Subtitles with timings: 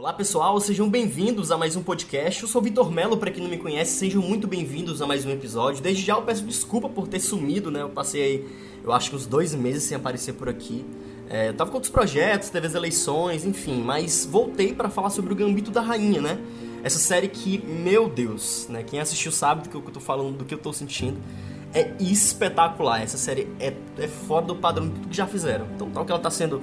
[0.00, 2.42] Olá pessoal, sejam bem-vindos a mais um podcast.
[2.42, 5.30] Eu sou Vitor Melo, para quem não me conhece, sejam muito bem-vindos a mais um
[5.30, 5.82] episódio.
[5.82, 7.82] Desde já eu peço desculpa por ter sumido, né?
[7.82, 8.48] Eu passei aí,
[8.82, 10.86] eu acho que uns dois meses sem aparecer por aqui.
[11.28, 15.34] É, eu tava com outros projetos, teve as eleições, enfim, mas voltei para falar sobre
[15.34, 16.38] o Gambito da Rainha, né?
[16.82, 18.82] Essa série que, meu Deus, né?
[18.82, 21.18] Quem assistiu sabe do que eu tô falando, do que eu tô sentindo.
[21.74, 23.02] É espetacular.
[23.02, 25.66] Essa série é, é fora do padrão de tudo que já fizeram.
[25.76, 26.62] Então, tal que ela tá sendo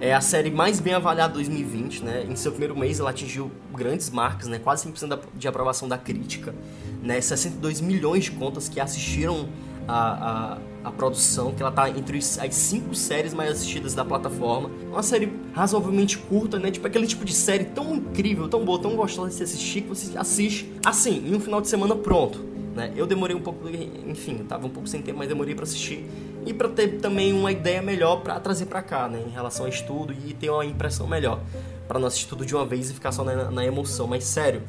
[0.00, 2.26] é a série mais bem avaliada de 2020, né?
[2.28, 4.58] Em seu primeiro mês ela atingiu grandes marcas, né?
[4.58, 6.54] Quase 100% de aprovação da crítica,
[7.02, 7.20] né?
[7.20, 9.48] 62 milhões de contas que assistiram
[9.88, 14.70] a, a, a produção, que ela tá entre as cinco séries mais assistidas da plataforma.
[14.90, 16.70] Uma série razoavelmente curta, né?
[16.70, 19.88] Tipo aquele tipo de série tão incrível, tão boa, tão gostosa de se assistir, que
[19.88, 22.57] você assiste assim, em um final de semana pronto.
[22.78, 22.92] Né?
[22.94, 23.68] Eu demorei um pouco,
[24.06, 26.08] enfim, tava um pouco sem tempo, mas demorei para assistir
[26.46, 29.68] e para ter também uma ideia melhor para trazer para cá, né, em relação ao
[29.68, 31.40] estudo e ter uma impressão melhor,
[31.88, 34.06] para não assistir tudo de uma vez e ficar só na, na emoção.
[34.06, 34.62] Mas sério,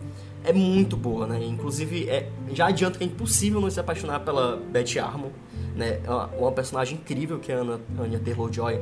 [0.43, 1.39] é muito boa, né?
[1.45, 5.29] Inclusive, é, já adianto que é impossível não se apaixonar pela Betty Armor,
[5.75, 5.99] né?
[6.07, 8.79] Uma, uma personagem incrível que a Anna, Anya Taylor-Joy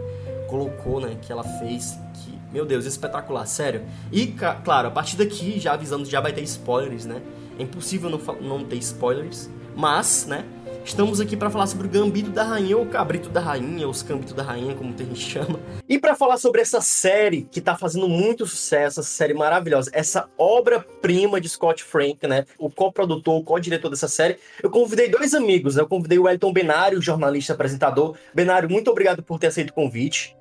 [0.47, 1.17] colocou, né?
[1.21, 3.81] Que ela fez, que, meu Deus, espetacular, sério.
[4.09, 4.27] E,
[4.63, 7.21] claro, a partir daqui, já avisando, já vai ter spoilers, né?
[7.57, 10.45] É impossível não, não ter spoilers, mas, né?
[10.87, 14.01] Estamos aqui para falar sobre o Gambito da Rainha, ou Cabrito da Rainha, ou os
[14.01, 15.59] Cambitos da Rainha, como a gente chama.
[15.87, 20.29] E para falar sobre essa série que tá fazendo muito sucesso, essa série maravilhosa, essa
[20.37, 22.45] obra-prima de Scott Frank, né?
[22.57, 25.81] O co-produtor, o co-diretor dessa série, eu convidei dois amigos, né?
[25.81, 28.15] Eu convidei o Elton Benário, jornalista apresentador.
[28.33, 30.36] Benário, muito obrigado por ter aceito o convite.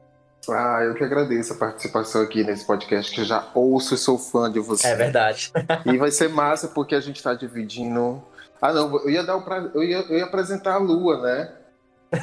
[0.49, 4.17] Ah, eu que agradeço a participação aqui nesse podcast, que eu já ouço e sou
[4.17, 4.87] fã de você.
[4.87, 5.53] É verdade.
[5.85, 8.23] e vai ser massa porque a gente está dividindo.
[8.61, 9.59] Ah, não, eu ia dar o pra...
[9.75, 11.53] eu, ia, eu ia apresentar a Lua, né?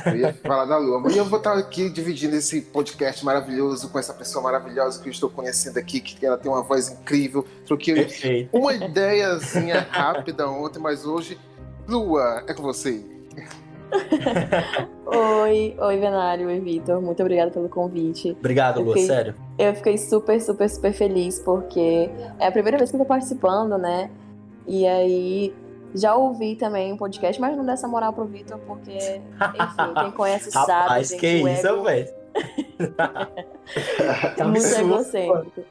[0.05, 1.11] Eu ia falar da Lua.
[1.11, 5.11] E eu vou estar aqui dividindo esse podcast maravilhoso com essa pessoa maravilhosa que eu
[5.11, 7.45] estou conhecendo aqui, que ela tem uma voz incrível.
[7.65, 11.37] Troquei uma ideiazinha rápida ontem, mas hoje,
[11.87, 13.12] Lua, é com você.
[15.05, 17.01] oi, oi, Venário, oi, Vitor.
[17.01, 18.31] Muito obrigada pelo convite.
[18.39, 19.35] Obrigado, Lua, fiquei, sério.
[19.57, 23.77] Eu fiquei super, super, super feliz porque é a primeira vez que eu tô participando,
[23.77, 24.09] né?
[24.67, 25.53] E aí
[25.93, 30.11] já ouvi também um podcast, mas não dá essa moral pro Vitor, porque, enfim, quem
[30.15, 30.71] conhece sabe.
[30.71, 32.09] Rapaz, que isso, velho.
[34.37, 35.63] é muito egocêntrico.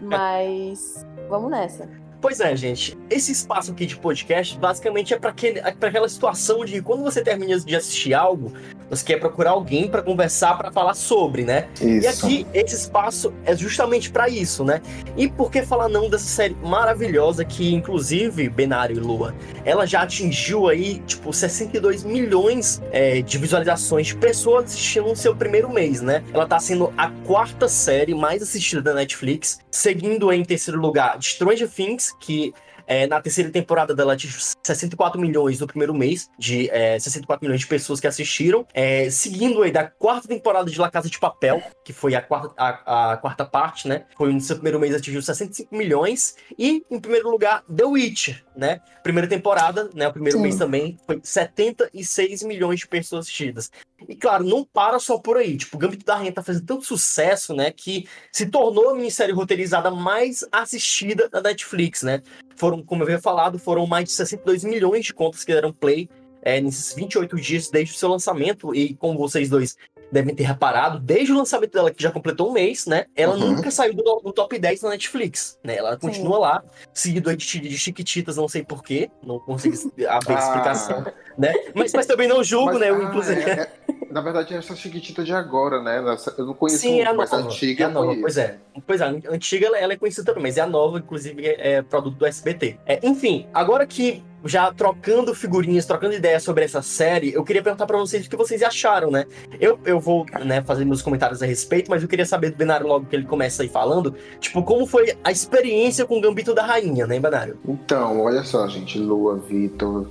[0.00, 1.88] Mas vamos nessa.
[2.24, 2.96] Pois é, gente.
[3.10, 7.76] Esse espaço aqui de podcast basicamente é para aquela situação de quando você termina de
[7.76, 8.50] assistir algo,
[8.88, 11.68] você quer procurar alguém para conversar, para falar sobre, né?
[11.74, 11.84] Isso.
[11.84, 14.80] E aqui esse espaço é justamente para isso, né?
[15.18, 20.02] E por que falar não dessa série maravilhosa que, inclusive, Benário e Lua, ela já
[20.02, 26.00] atingiu aí, tipo, 62 milhões é, de visualizações de pessoas assistindo no seu primeiro mês,
[26.00, 26.22] né?
[26.32, 31.68] Ela tá sendo a quarta série mais assistida da Netflix, seguindo em terceiro lugar Stranger
[31.68, 32.54] Things, que
[32.86, 37.60] é, na terceira temporada dela atingiu 64 milhões no primeiro mês, de é, 64 milhões
[37.60, 38.66] de pessoas que assistiram.
[38.72, 42.52] É, seguindo aí da quarta temporada de La Casa de Papel, que foi a quarta,
[42.56, 44.04] a, a quarta parte, né?
[44.16, 46.36] Foi no seu primeiro mês atingiu 65 milhões.
[46.58, 48.80] E, em primeiro lugar, The Witcher, né?
[49.02, 50.08] Primeira temporada, né?
[50.08, 50.42] O primeiro Sim.
[50.42, 53.70] mês também foi 76 milhões de pessoas assistidas.
[54.08, 55.56] E claro, não para só por aí.
[55.56, 57.70] Tipo, o Gambito da Rainha tá fazendo tanto sucesso, né?
[57.70, 62.22] Que se tornou a minissérie roteirizada mais assistida da Netflix, né?
[62.56, 66.08] Foram, como eu havia falado, foram mais de 62 milhões de contas que deram play
[66.42, 68.74] é, nesses 28 dias desde o seu lançamento.
[68.74, 69.76] E como vocês dois
[70.14, 73.06] devem ter reparado, desde o lançamento dela, que já completou um mês, né?
[73.16, 73.52] Ela uhum.
[73.52, 75.76] nunca saiu do, do, top 10 na Netflix, né?
[75.76, 76.40] Ela continua Sim.
[76.40, 79.74] lá, seguido de, de Chiquititas, não sei porquê, não consigo
[80.08, 80.38] abrir ah.
[80.38, 81.06] explicação,
[81.36, 81.52] né?
[81.74, 82.90] Mas, mas também não julgo, mas, né?
[82.90, 83.40] Ah, inclusive...
[83.42, 83.72] É, é,
[84.14, 85.98] na verdade, é essa Chiquitita de agora, né?
[86.38, 87.82] Eu não conheço Sim, é a nova, antiga.
[87.82, 88.58] É a nova, pois é.
[88.86, 91.82] Pois é, a antiga ela é conhecida também, mas é a nova, inclusive, é, é
[91.82, 92.78] produto do SBT.
[92.86, 97.86] É, enfim, agora que já trocando figurinhas, trocando ideias sobre essa série, eu queria perguntar
[97.86, 99.24] para vocês o que vocês acharam, né?
[99.58, 102.86] Eu, eu vou né, fazer meus comentários a respeito, mas eu queria saber do Benário
[102.86, 106.64] logo que ele começa aí falando, tipo, como foi a experiência com o Gambito da
[106.64, 107.58] Rainha, né, Benário?
[107.66, 110.06] Então, olha só, gente, Lua, Vitor.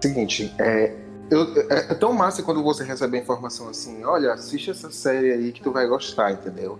[0.00, 1.03] Seguinte, é,
[1.34, 5.32] eu, é, é tão massa quando você recebe a informação assim, olha, assiste essa série
[5.32, 6.78] aí que tu vai gostar, entendeu?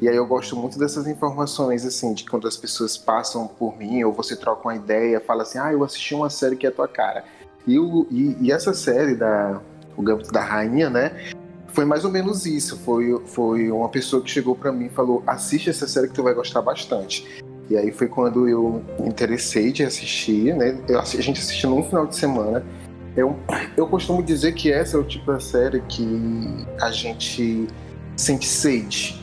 [0.00, 4.02] E aí eu gosto muito dessas informações, assim, de quando as pessoas passam por mim,
[4.02, 6.88] ou você troca uma ideia, fala assim, ah, eu assisti uma série que é tua
[6.88, 7.22] cara.
[7.66, 9.60] E, o, e, e essa série da
[9.94, 11.12] O Gambito da Rainha, né,
[11.68, 12.78] foi mais ou menos isso.
[12.78, 16.22] Foi, foi uma pessoa que chegou para mim e falou, assiste essa série que tu
[16.22, 17.42] vai gostar bastante.
[17.68, 21.82] E aí foi quando eu me interessei de assistir, né, eu, a gente assistiu num
[21.82, 22.64] final de semana.
[23.16, 23.36] Eu,
[23.76, 26.06] eu costumo dizer que essa é o tipo de série que
[26.80, 27.66] a gente
[28.16, 29.20] sente sede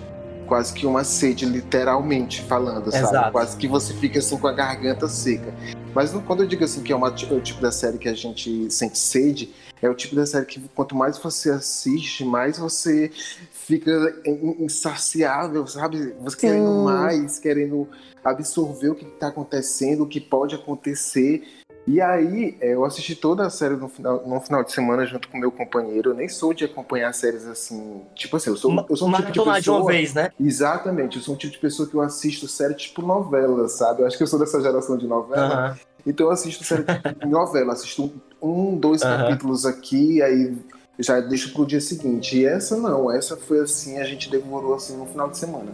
[0.47, 3.03] quase que uma sede, literalmente falando, sabe?
[3.03, 3.31] Exato.
[3.33, 5.53] Quase que você fica assim com a garganta seca.
[5.93, 8.13] Mas quando eu digo assim que é, uma, é o tipo da série que a
[8.13, 13.11] gente sente sede, é o tipo da série que quanto mais você assiste, mais você
[13.51, 13.91] fica
[14.25, 16.15] in- insaciável, sabe?
[16.21, 16.83] Você querendo Sim.
[16.83, 17.87] mais, querendo
[18.23, 21.43] absorver o que está acontecendo, o que pode acontecer.
[21.87, 25.29] E aí, é, eu assisti toda a série no final, no final de semana junto
[25.29, 26.09] com meu companheiro.
[26.09, 28.01] Eu nem sou de acompanhar séries assim.
[28.13, 29.91] Tipo assim, eu sou, eu sou um tipo de Maratonar de uma pessoa.
[29.93, 30.29] vez, né?
[30.37, 34.01] Exatamente, eu sou um tipo de pessoa que eu assisto série tipo novela, sabe?
[34.01, 35.77] Eu acho que eu sou dessa geração de novela.
[36.05, 38.11] Então eu assisto série tipo novela, assisto
[38.41, 40.57] um, dois capítulos aqui, aí
[40.99, 42.37] já deixo pro dia seguinte.
[42.39, 45.71] E essa não, essa foi assim, a gente devorou assim no final de semana.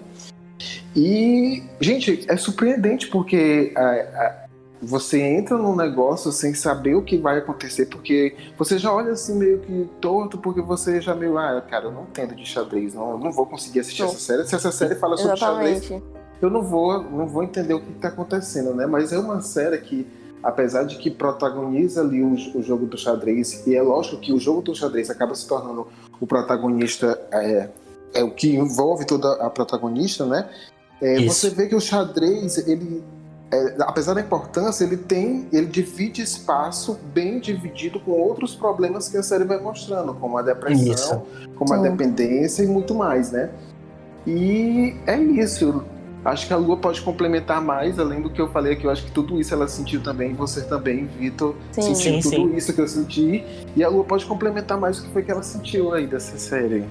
[0.96, 4.43] E, gente, é surpreendente porque a- a-
[4.84, 9.36] você entra num negócio sem saber o que vai acontecer, porque você já olha assim
[9.36, 13.12] meio que torto, porque você já meio, ah, cara, eu não entendo de xadrez, não,
[13.12, 14.10] eu não vou conseguir assistir Não.
[14.10, 14.46] essa série.
[14.46, 16.04] Se essa série fala sobre xadrez, Exatamente.
[16.42, 18.86] eu não vou, não vou entender o que está acontecendo, né?
[18.86, 20.06] Mas é uma série que,
[20.44, 24.40] apesar de que protagoniza ali o, o jogo do xadrez, e é lógico que o
[24.40, 25.88] jogo do xadrez acaba se tornando
[26.20, 27.70] o protagonista, é,
[28.14, 30.50] é o que envolve toda a protagonista, né?
[31.02, 33.04] É, você vê que o xadrez, ele,
[33.52, 39.18] é, apesar da importância, ele tem, ele divide espaço bem dividido com outros problemas que
[39.18, 41.24] a série vai mostrando, como a depressão,
[41.56, 41.84] como a Sim.
[41.84, 43.52] dependência e muito mais, né?
[44.26, 45.84] E é isso.
[46.26, 48.86] Acho que a Lua pode complementar mais, além do que eu falei aqui.
[48.86, 52.56] Eu acho que tudo isso ela sentiu também, você também, Vitor, sentiu Sim, tudo sim.
[52.56, 53.46] isso que eu senti.
[53.76, 56.86] E a Lua pode complementar mais o que foi que ela sentiu aí dessa série.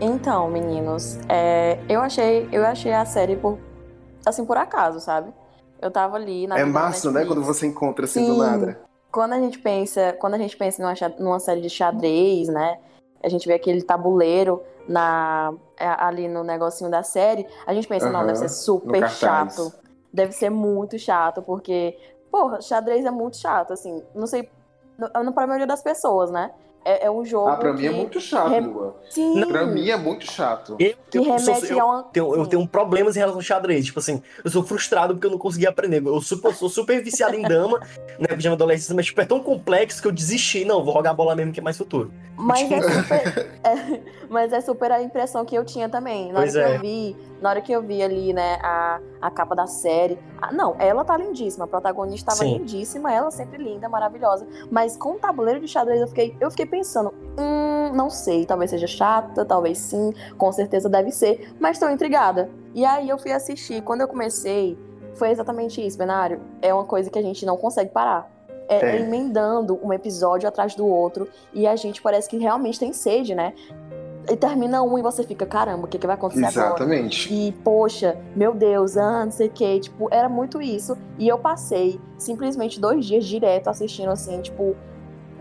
[0.00, 3.56] Então, meninos, é, eu achei, eu achei a série por
[4.26, 5.32] assim por acaso, sabe?
[5.82, 7.24] Eu tava ali na é massa, né?
[7.24, 8.28] Quando você encontra assim Sim.
[8.28, 8.80] do nada.
[9.10, 12.78] Quando a gente pensa, quando a gente pensa numa, numa série de xadrez, né?
[13.22, 18.08] A gente vê aquele tabuleiro na é, ali no negocinho da série, a gente pensa,
[18.10, 19.72] não, Aham, deve ser super chato.
[20.12, 21.98] Deve ser muito chato, porque,
[22.30, 24.48] porra, xadrez é muito chato, assim, não sei,
[24.98, 26.50] no- pra maioria das pessoas, né?
[26.84, 28.96] É, é um jogo Ah, pra mim que, é muito chato, re- Lua.
[29.08, 30.76] sim, Pra mim é muito chato.
[30.80, 32.02] Eu, que eu, sou- remete eu a uma...
[32.04, 33.84] tenho, eu tenho problemas em relação ao xadrez.
[33.86, 36.04] Tipo assim, eu sou frustrado porque eu não consegui aprender.
[36.04, 37.78] Eu super, sou super viciado em dama,
[38.18, 38.26] né?
[38.28, 40.64] Porque já na adolescência, mas tipo, é tão complexo que eu desisti.
[40.64, 42.12] Não, vou jogar bola mesmo que é mais futuro.
[42.36, 43.50] Mas é super.
[43.62, 46.32] é, mas é super a impressão que eu tinha também.
[46.32, 46.76] Na Pois hora que é.
[46.76, 50.18] eu vi, na hora que eu vi ali, né, a, a capa da série.
[50.40, 51.64] ah, não, ela tá lindíssima.
[51.64, 52.58] A protagonista tava Sim.
[52.58, 54.46] lindíssima, ela sempre linda, maravilhosa.
[54.70, 58.70] Mas com o tabuleiro de xadrez, eu fiquei, eu fiquei pensando, hum, não sei, talvez
[58.70, 62.48] seja chata, talvez sim, com certeza deve ser, mas tô intrigada.
[62.74, 63.82] E aí eu fui assistir.
[63.82, 64.78] Quando eu comecei,
[65.14, 66.40] foi exatamente isso, Benário.
[66.62, 68.30] É uma coisa que a gente não consegue parar.
[68.68, 68.96] É, É.
[68.96, 71.28] é emendando um episódio atrás do outro.
[71.52, 73.52] E a gente parece que realmente tem sede, né?
[74.30, 76.68] E termina um e você fica, caramba, o que, que vai acontecer agora?
[76.74, 77.32] Exatamente.
[77.34, 80.96] E, poxa, meu Deus, ah, não sei o que, tipo, era muito isso.
[81.18, 84.76] E eu passei simplesmente dois dias direto assistindo, assim, tipo,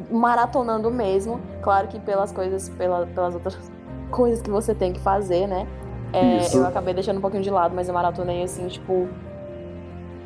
[0.10, 1.40] maratonando mesmo.
[1.62, 3.72] Claro que pelas coisas, pela- pelas outras
[4.10, 5.68] coisas que você tem que fazer, né?
[6.14, 9.08] É, eu acabei deixando um pouquinho de lado, mas eu maratonei, assim, tipo,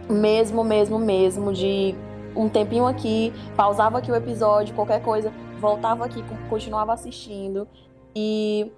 [0.10, 1.96] mesmo, mesmo, mesmo, de
[2.36, 7.68] um tempinho aqui, pausava aqui o episódio, qualquer coisa, voltava aqui, co- continuava assistindo.
[8.16, 8.72] E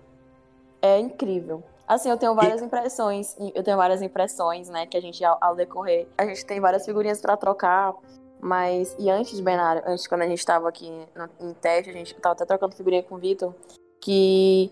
[0.81, 1.63] é incrível.
[1.87, 5.55] Assim, eu tenho várias impressões, eu tenho várias impressões, né, que a gente, ao, ao
[5.55, 7.93] decorrer, a gente tem várias figurinhas pra trocar,
[8.41, 12.13] mas, e antes, Benário, antes, quando a gente tava aqui no- em teste, a gente
[12.15, 13.53] tava até trocando figurinha com o Vitor,
[14.01, 14.69] que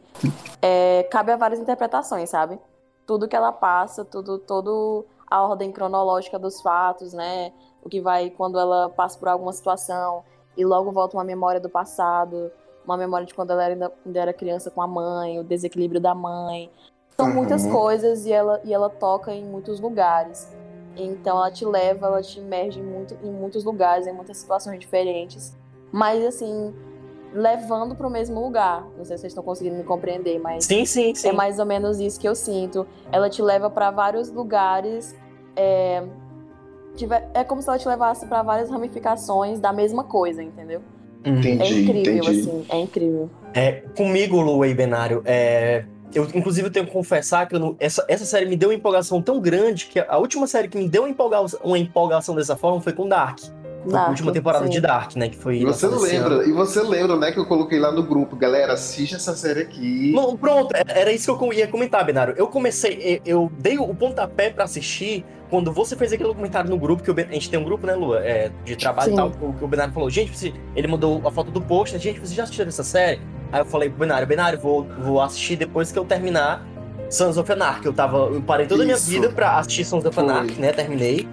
[0.62, 2.60] é, cabe a várias interpretações, sabe?
[3.06, 8.30] Tudo que ela passa, tudo, todo a ordem cronológica dos fatos, né, o que vai
[8.30, 10.24] quando ela passa por alguma situação
[10.58, 12.51] e logo volta uma memória do passado,
[12.86, 16.13] uma memória de quando ela ainda, ainda era criança com a mãe, o desequilíbrio da
[16.15, 16.70] mãe.
[17.18, 17.34] São Uhum.
[17.34, 20.51] muitas coisas e ela, e ela toca em muitos lugares.
[20.98, 24.80] Então ela te leva, ela te imerge em, muito, em muitos lugares, em muitas situações
[24.80, 25.56] diferentes.
[25.92, 26.74] Mas assim,
[27.34, 28.82] levando para o mesmo lugar.
[28.98, 31.27] Não sei se vocês estão conseguindo me compreender, mas Sim, sim, sim.
[31.30, 32.86] é mais ou menos isso que eu sinto.
[33.12, 35.15] Ela te leva para vários lugares.
[35.56, 36.04] É,
[36.96, 40.82] tiver- é como se ela te levasse para várias ramificações da mesma coisa, entendeu?
[41.25, 41.36] Uhum.
[41.38, 42.39] É Entendi, incrível, entendi.
[42.41, 42.65] assim.
[42.70, 43.29] É incrível.
[43.53, 48.05] É, comigo, Lu e Benário, é, eu inclusive tenho que confessar que eu não- essa,
[48.08, 51.03] essa série me deu uma empolgação tão grande que a última série que me deu
[51.03, 53.39] uma empolgação, uma empolgação dessa forma foi com Dark.
[53.92, 54.72] Dark, última temporada sim.
[54.72, 55.30] de Dark, né?
[55.30, 55.58] Que foi.
[55.58, 59.15] E você lembra, e você lembra, né, que eu coloquei lá no grupo, galera, assiste
[59.15, 60.12] essa série aqui.
[60.13, 62.34] Não, pronto, é- era isso que eu ia comentar, Benário.
[62.38, 67.04] Eu comecei, eu dei o pontapé pra assistir quando você fez aquele comentário no grupo,
[67.04, 69.13] que o Ben- a gente tem um grupo, né, Lua, é, de trabalho Sim.
[69.13, 71.62] e tal, que o- que o Benário falou, gente, você- ele mandou a foto do
[71.62, 73.22] post, gente, vocês já assistiram essa série?
[73.51, 76.65] Aí eu falei pro Benário, Benário, vou, vou assistir depois que eu terminar
[77.10, 77.86] Sons of Anarchy.
[77.86, 78.18] Eu tava.
[78.18, 80.20] Eu parei toda a minha vida pra assistir Sons of.
[80.20, 80.74] Anarchy, né?
[80.74, 81.27] Terminei.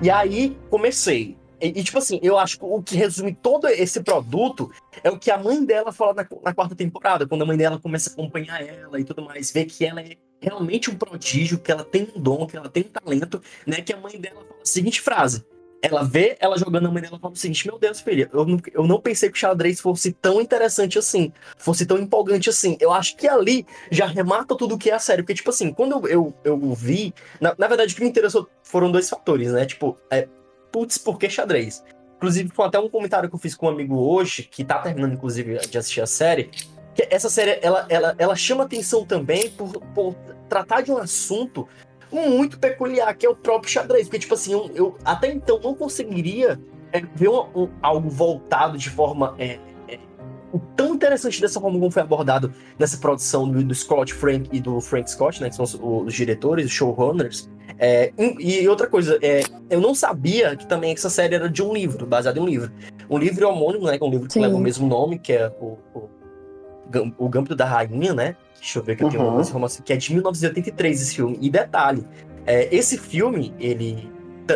[0.00, 1.36] E aí comecei.
[1.60, 4.70] E, e, tipo assim, eu acho que o que resume todo esse produto
[5.02, 7.78] é o que a mãe dela fala na, na quarta temporada, quando a mãe dela
[7.78, 11.70] começa a acompanhar ela e tudo mais, vê que ela é realmente um prodígio, que
[11.70, 13.80] ela tem um dom, que ela tem um talento, né?
[13.80, 15.44] Que a mãe dela fala a seguinte frase.
[15.80, 18.58] Ela vê ela jogando a mãe dela fala o seguinte: Meu Deus, filha, eu não,
[18.72, 22.76] eu não pensei que o xadrez fosse tão interessante assim, fosse tão empolgante assim.
[22.80, 25.22] Eu acho que ali já remata tudo o que é a série.
[25.22, 27.14] Porque, tipo assim, quando eu, eu, eu vi.
[27.40, 29.66] Na, na verdade, o que me interessou foram dois fatores, né?
[29.66, 30.26] Tipo, é,
[30.70, 31.84] putz, por que xadrez?
[32.16, 35.14] Inclusive, foi até um comentário que eu fiz com um amigo hoje, que tá terminando,
[35.14, 36.50] inclusive, de assistir a série.
[36.94, 40.14] Que essa série, ela, ela, ela chama atenção também por, por
[40.48, 41.68] tratar de um assunto
[42.10, 44.06] muito peculiar, que é o próprio xadrez.
[44.06, 46.58] Porque, tipo assim, eu, eu até então não conseguiria
[46.92, 49.98] é, ver um, algo voltado de forma é, é,
[50.74, 54.80] tão interessante dessa forma como foi abordado nessa produção do, do Scott Frank e do
[54.80, 55.50] Frank Scott, né?
[55.50, 57.48] Que são os, os diretores, os showrunners.
[57.78, 61.72] É, e, outra coisa, é, eu não sabia que também essa série era de um
[61.72, 62.70] livro, baseado em um livro.
[63.10, 63.98] Um livro homônimo, né?
[63.98, 64.40] Que é um livro que Sim.
[64.40, 66.08] leva o mesmo nome, que é o, o,
[67.18, 68.36] o Gâmbito da Rainha, né?
[68.58, 69.28] Deixa eu ver que eu tenho Uhum.
[69.28, 71.38] algumas informações, que é de 1983 esse filme.
[71.40, 72.04] E detalhe,
[72.46, 74.10] é, esse filme, ele,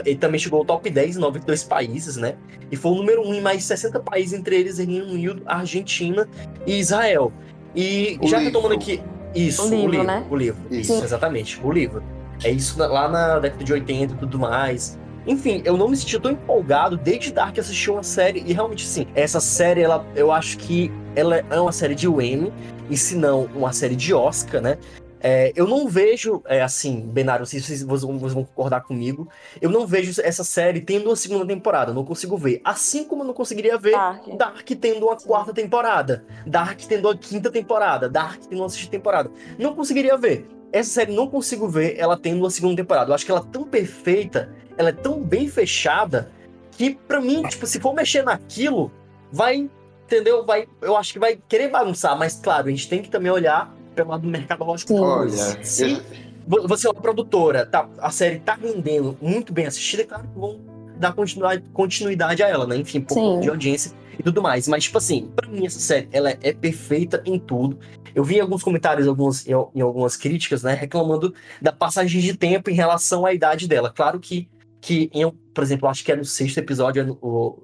[0.05, 2.35] ele também chegou ao top 10 em 92 países, né?
[2.71, 6.27] E foi o número 1 em mais de 60 países, entre eles Reino Unido, Argentina
[6.67, 7.33] e Israel.
[7.77, 8.53] E O já livro.
[8.53, 9.01] retomando aqui.
[9.35, 10.27] Isso, O o livro, livro, né?
[10.31, 10.61] o livro.
[10.71, 12.03] Isso, exatamente, o livro.
[12.45, 14.99] É isso lá na década de 80 e tudo mais.
[15.27, 18.43] Enfim, eu não me senti tão empolgado desde Dark assistir uma série.
[18.45, 22.53] E realmente, sim, essa série, ela, eu acho que ela é uma série de Emmy,
[22.91, 24.79] e se não, uma série de Oscar, né?
[25.25, 29.29] É, eu não vejo, é, assim, Benário, se vocês vão, vocês vão concordar comigo,
[29.61, 32.61] eu não vejo essa série tendo uma segunda temporada, não consigo ver.
[32.65, 34.37] Assim como eu não conseguiria ver Dark.
[34.37, 39.31] Dark tendo uma quarta temporada, Dark tendo uma quinta temporada, Dark tendo uma sexta temporada.
[39.57, 40.45] Não conseguiria ver.
[40.73, 43.11] Essa série não consigo ver ela tendo uma segunda temporada.
[43.11, 46.31] Eu acho que ela é tão perfeita, ela é tão bem fechada,
[46.73, 48.91] que pra mim, tipo, se for mexer naquilo,
[49.31, 49.69] vai,
[50.07, 50.45] entendeu?
[50.47, 53.75] Vai, eu acho que vai querer bagunçar, mas claro, a gente tem que também olhar
[53.95, 54.95] pelo lado do mercado lógico.
[54.95, 55.31] Olha,
[55.63, 56.03] se eu-
[56.47, 60.25] vo- você é uma produtora, tá, a série tá rendendo muito bem assistida, é claro
[60.27, 60.59] que vão
[60.97, 62.77] dar continuidade, continuidade a ela, né?
[62.79, 63.21] Enfim, por Sim.
[63.21, 64.67] conta de audiência e tudo mais.
[64.69, 67.79] Mas, tipo assim, pra mim essa série, ela é perfeita em tudo.
[68.15, 72.75] Eu vi alguns comentários alguns, em, algumas críticas, né, reclamando da passagem de tempo em
[72.75, 73.93] relação à idade dela.
[73.95, 74.49] Claro que,
[74.81, 77.19] que em, por exemplo, acho que é no sexto episódio,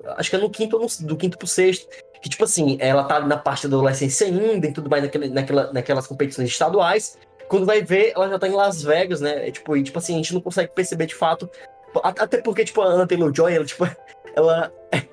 [0.07, 1.87] é acho que é no quinto ou do quinto pro sexto,
[2.21, 5.73] que, tipo assim, ela tá na parte da adolescência ainda e tudo mais, naquele, naquela,
[5.73, 7.19] naquelas competições estaduais.
[7.49, 9.49] Quando vai ver, ela já tá em Las Vegas, né?
[9.49, 11.49] E, tipo, e, tipo assim, a gente não consegue perceber de fato.
[12.03, 13.85] Até porque, tipo, a Anna Taylor-Joy, ela, tipo,
[14.35, 14.73] ela,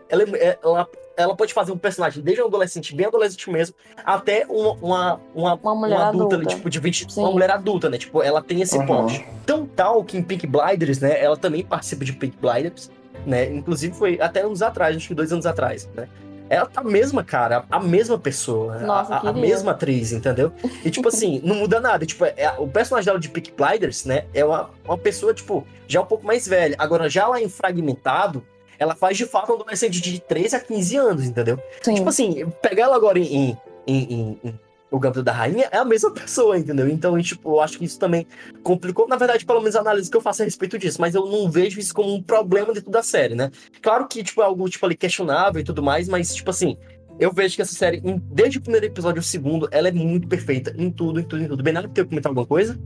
[0.09, 4.45] ela, é- ela, ela pode fazer um personagem desde um adolescente, bem adolescente mesmo, até
[4.49, 6.35] uma, uma, uma, Uma mulher uma adulta, adulta.
[6.35, 7.21] ali, tipo, de 20, Sim.
[7.21, 7.97] uma mulher adulta, né?
[7.97, 8.85] Tipo, ela tem esse Uhum.
[8.85, 9.25] porte.
[9.45, 11.21] Tão tal que em Pink Blinders, né?
[11.21, 12.89] Ela também participa de Pink Blinders,
[13.25, 13.45] né?
[13.51, 16.07] Inclusive foi até anos atrás, acho que dois anos atrás, né?
[16.47, 20.51] Ela tá a mesma, cara, a mesma pessoa, Nossa, a, a- mesma atriz, entendeu?
[20.83, 22.05] E, tipo assim, não muda nada.
[22.05, 24.25] Tipo, é, o personagem dela de Pink Blinders, né?
[24.31, 26.75] É uma, uma pessoa, tipo, já um pouco mais velha.
[26.77, 28.45] Agora, já lá em Fragmentado,
[28.79, 31.59] ela faz de fato um adolescente de 13 a 15 anos, entendeu?
[31.81, 31.95] Sim.
[31.95, 34.59] Tipo assim, pegar ela agora em, em, em- em
[34.91, 36.87] O Gambito da Rainha é a mesma pessoa, entendeu?
[36.87, 38.25] Então, tipo, eu acho que isso também
[38.63, 39.07] complicou.
[39.07, 41.49] Na verdade, pelo menos a análise que eu faço a respeito disso, mas eu não
[41.51, 43.51] vejo isso como um problema dentro da série, né?
[43.81, 46.77] Claro que, tipo, é algo, tipo, ali questionável e tudo mais, mas, tipo assim,
[47.19, 48.01] eu vejo que essa série,
[48.31, 51.47] desde o primeiro episódio ao segundo, ela é muito perfeita em tudo, em tudo, em
[51.47, 51.63] tudo.
[51.63, 52.79] Bernardo, quer comentar alguma coisa?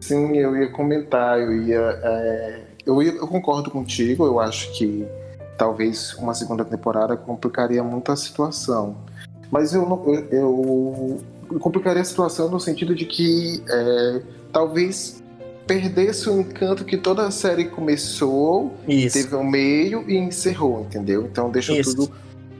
[0.00, 1.78] Sim, eu ia comentar, eu ia.
[2.02, 5.06] é, eu, eu concordo contigo, eu acho que
[5.56, 8.96] talvez uma segunda temporada complicaria muito a situação.
[9.50, 11.20] Mas eu, não- eu,
[11.50, 14.22] eu- complicaria a situação no sentido de que é,
[14.52, 15.22] talvez
[15.66, 19.16] perdesse o encanto que toda a série começou, Isso.
[19.22, 21.24] teve um meio e encerrou, entendeu?
[21.26, 21.94] Então deixa Isso.
[21.94, 22.12] tudo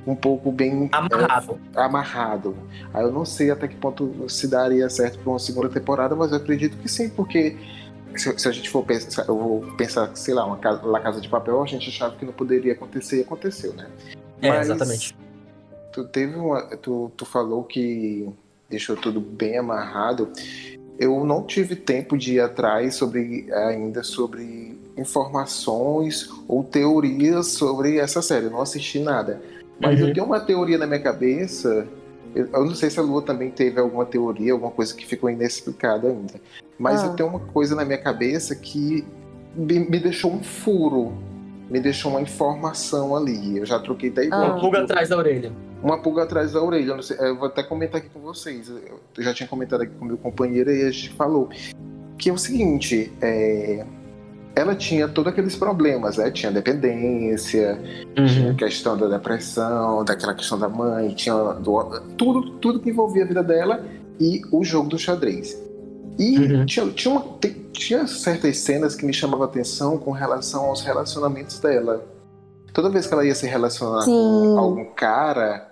[0.06, 1.58] um pouco bem Amarrado.
[1.74, 2.56] amarrado.
[2.92, 6.30] Aí eu não sei até que ponto se daria certo para uma segunda temporada, mas
[6.32, 7.56] eu acredito que sim, porque
[8.20, 11.20] se, se a gente for pensar, eu vou pensar, sei lá, uma casa, La Casa
[11.20, 13.88] de Papel, a gente achava que não poderia acontecer e aconteceu, né?
[14.40, 15.16] É, Mas exatamente.
[15.92, 18.28] Tu teve uma, tu, tu falou que
[18.68, 20.30] deixou tudo bem amarrado.
[20.98, 28.22] Eu não tive tempo de ir atrás sobre ainda sobre informações ou teorias sobre essa
[28.22, 28.46] série.
[28.46, 29.40] Eu não assisti nada.
[29.80, 30.08] Mas Uhum.
[30.08, 31.86] eu tenho uma teoria na minha cabeça.
[32.34, 35.28] Eu, eu não sei se a Lua também teve alguma teoria, alguma coisa que ficou
[35.28, 36.34] inexplicada ainda.
[36.78, 37.06] Mas Ah.
[37.06, 39.04] eu tenho uma coisa na minha cabeça que
[39.54, 41.12] me, me deixou um furo.
[41.70, 43.58] Me deixou uma informação ali.
[43.58, 44.36] Eu já troquei daí Ah.
[44.52, 45.52] Uma pulga atrás da orelha.
[45.82, 46.92] uma pulga atrás da orelha.
[46.92, 48.68] Eu, sei, eu, vou até comentar aqui com vocês.
[48.68, 51.48] Eu já tinha comentado aqui com meu companheiro e a gente falou
[52.18, 53.84] que é o seguinte, é,
[54.54, 56.30] ela tinha todos aqueles problemas, né?
[56.30, 57.78] Tinha dependência,
[58.16, 58.26] uhum.
[58.26, 63.26] tinha questão da depressão, daquela questão da mãe, tinha do, tudo, tudo que envolvia a
[63.26, 63.84] vida dela
[64.20, 65.60] e o jogo do xadrez.
[66.18, 66.66] E uhum.
[66.66, 67.38] tinha, tinha, uma,
[67.72, 72.04] tinha certas cenas que me chamavam a atenção com relação aos relacionamentos dela.
[72.72, 74.10] Toda vez que ela ia se relacionar Sim.
[74.10, 75.70] com algum cara,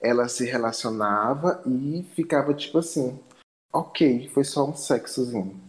[0.00, 3.18] ela se relacionava e ficava tipo assim,
[3.72, 5.60] ok, foi só um sexozinho.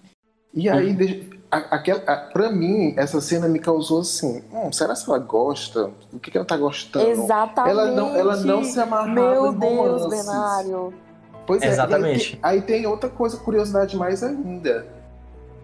[0.54, 2.00] E aí, uhum aquela,
[2.32, 5.92] pra mim, essa cena me causou assim: hum, será que ela gosta?
[6.14, 7.10] O que, que ela tá gostando?
[7.10, 7.72] Exatamente.
[7.72, 10.94] Ela não, ela não se amarrava Meu em Deus, Benário.
[11.50, 12.38] Pois é, Exatamente.
[12.44, 14.86] Aí, aí, tem outra coisa, curiosidade mais ainda,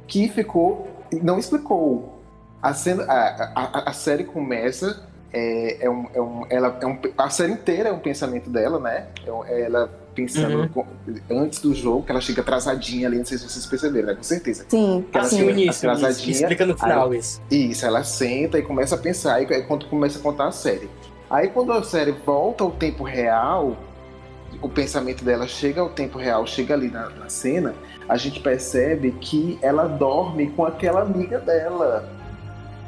[0.07, 0.87] que ficou.
[1.21, 2.23] Não explicou.
[2.59, 5.03] A, cena, a, a, a série começa.
[5.31, 8.79] É, é um, é um, ela, é um, a série inteira é um pensamento dela,
[8.79, 9.09] né?
[9.47, 10.67] É ela pensando uhum.
[10.69, 10.85] com,
[11.29, 14.15] antes do jogo, que ela chega atrasadinha ali, não sei se vocês perceberam, né?
[14.15, 14.65] Com certeza.
[14.67, 15.37] Sim, que ela sim.
[15.37, 16.31] chega início, atrasadinha.
[16.31, 17.41] Explica no final aí, isso.
[17.51, 20.89] Isso, ela senta e começa a pensar, e quando começa a contar a série.
[21.29, 23.77] Aí quando a série volta ao tempo real,
[24.61, 27.73] o pensamento dela chega ao tempo real, chega ali na, na cena,
[28.07, 32.07] a gente percebe que ela dorme com aquela amiga dela.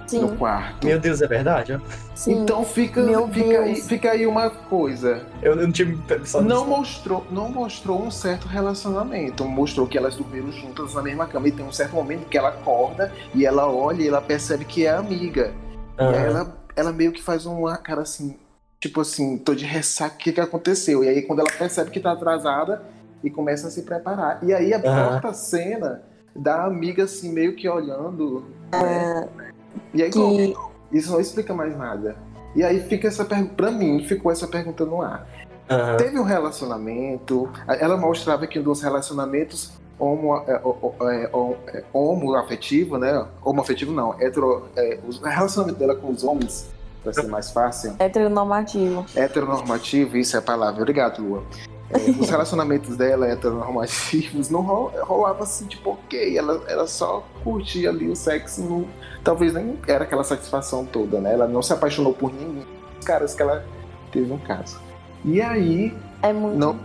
[0.08, 0.22] Sim.
[0.22, 0.88] no quarto.
[0.88, 1.80] Meu Deus, é verdade?
[2.16, 2.42] Sim.
[2.42, 5.26] Então fica, fica, aí, fica aí uma coisa.
[5.42, 9.44] Eu não tinha pensado não mostrou Não mostrou um certo relacionamento.
[9.46, 11.50] Mostrou que elas dormiram juntas na mesma cama.
[11.50, 14.86] E tem um certo momento que ela acorda e ela olha e ela percebe que
[14.86, 15.54] é amiga.
[16.00, 16.12] Uhum.
[16.12, 18.38] E aí ela, ela meio que faz uma cara assim,
[18.80, 21.04] tipo assim, tô de ressaca, o que, que aconteceu?
[21.04, 22.84] E aí quando ela percebe que tá atrasada
[23.24, 24.40] e começa a se preparar.
[24.44, 24.84] E aí a uhum.
[24.84, 26.04] quarta cena
[26.36, 28.46] da amiga assim, meio que olhando.
[28.72, 29.30] Né?
[29.44, 29.48] É
[29.94, 30.56] e aí, que...
[30.92, 32.16] isso não explica mais nada.
[32.56, 35.28] E aí fica essa pergunta, pra mim, ficou essa pergunta no ar.
[35.70, 35.98] Uhum.
[35.98, 40.62] Teve um relacionamento, ela mostrava que dos relacionamentos homo, é,
[41.02, 43.26] é, é, homo afetivo, né?
[43.44, 46.70] Homo afetivo não, hetero, é, o relacionamento dela com os homens,
[47.08, 47.96] para ser mais fácil.
[48.00, 49.06] Heteronormativo.
[49.16, 50.82] Heteronormativo, isso é a palavra.
[50.82, 51.44] Obrigado, Lua.
[51.90, 58.10] É, os relacionamentos dela heteronormativos não rolava assim, tipo, ok, ela, ela só curtia ali
[58.10, 58.86] o sexo, não,
[59.24, 61.34] talvez nem era aquela satisfação toda, né?
[61.34, 63.64] Ela não se apaixonou por nenhum dos caras que ela
[64.12, 64.80] teve um caso.
[65.24, 65.96] E aí.
[66.22, 66.58] É muito.
[66.58, 66.78] Não...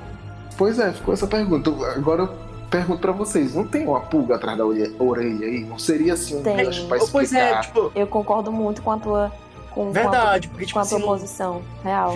[0.57, 1.71] Pois é, ficou essa pergunta.
[1.97, 2.29] Agora eu
[2.71, 5.65] pergunto pra vocês: não tem uma pulga atrás da orelha aí?
[5.65, 7.13] Não seria assim um gancho pra explicar?
[7.13, 7.93] Pois é, tipo...
[7.95, 9.33] Eu concordo muito com a tua
[9.75, 12.15] com, Verdade, com porque tipo, com a assim, proposição real.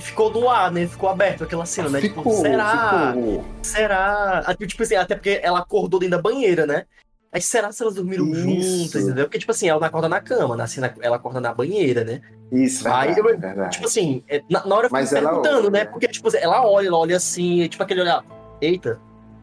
[0.00, 0.86] Ficou no ar, né?
[0.86, 2.00] Ficou aberto aquela cena, né?
[2.00, 3.12] Ficou, tipo, será?
[3.14, 3.44] Ficou.
[3.62, 4.56] Será?
[4.66, 6.84] Tipo assim, até porque ela acordou dentro da banheira, né?
[7.30, 8.40] Aí será se elas dormiram Isso.
[8.40, 9.26] juntas, entendeu?
[9.26, 12.22] Porque, tipo assim, ela não acorda na cama, na cena, ela acorda na banheira, né?
[12.50, 13.70] Isso, verdade, Aí, eu, verdade.
[13.72, 15.70] tipo assim, é, na, na hora eu fico perguntando, olha.
[15.70, 15.84] né?
[15.84, 18.24] Porque, tipo, ela olha, ela olha assim, tipo aquele olhar,
[18.62, 18.98] eita,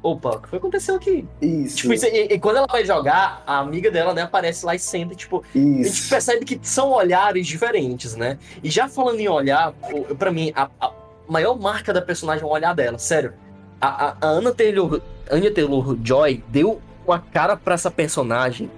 [0.06, 1.26] opa, o que foi aconteceu aqui?
[1.42, 1.78] Isso.
[1.78, 4.80] Tipo, isso, e, e, quando ela vai jogar, a amiga dela, né, aparece lá e
[4.80, 5.82] senta, tipo, isso.
[5.82, 8.38] a gente percebe que são olhares diferentes, né?
[8.64, 9.74] E já falando em olhar,
[10.18, 10.92] para mim, a, a,
[11.28, 13.34] maior marca da personagem é o olhar dela, sério.
[13.82, 18.70] A, a, a Anna Taylor, Anya Taylor-Joy deu uma cara para essa personagem.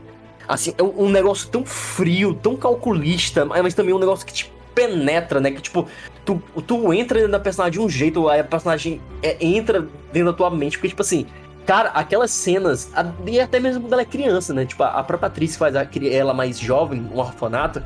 [0.48, 4.54] Assim, é um, um negócio tão frio, tão calculista, mas também um negócio que te
[4.74, 5.52] penetra, né?
[5.52, 5.88] Que, tipo,
[6.28, 10.32] tu, tu entra dentro da personagem de um jeito, aí a personagem é, entra dentro
[10.32, 11.26] da tua mente, porque, tipo assim,
[11.66, 12.92] cara, aquelas cenas,
[13.26, 14.66] e até mesmo quando ela é criança, né?
[14.66, 17.82] Tipo, a própria atriz faz a, ela mais jovem, um orfanato,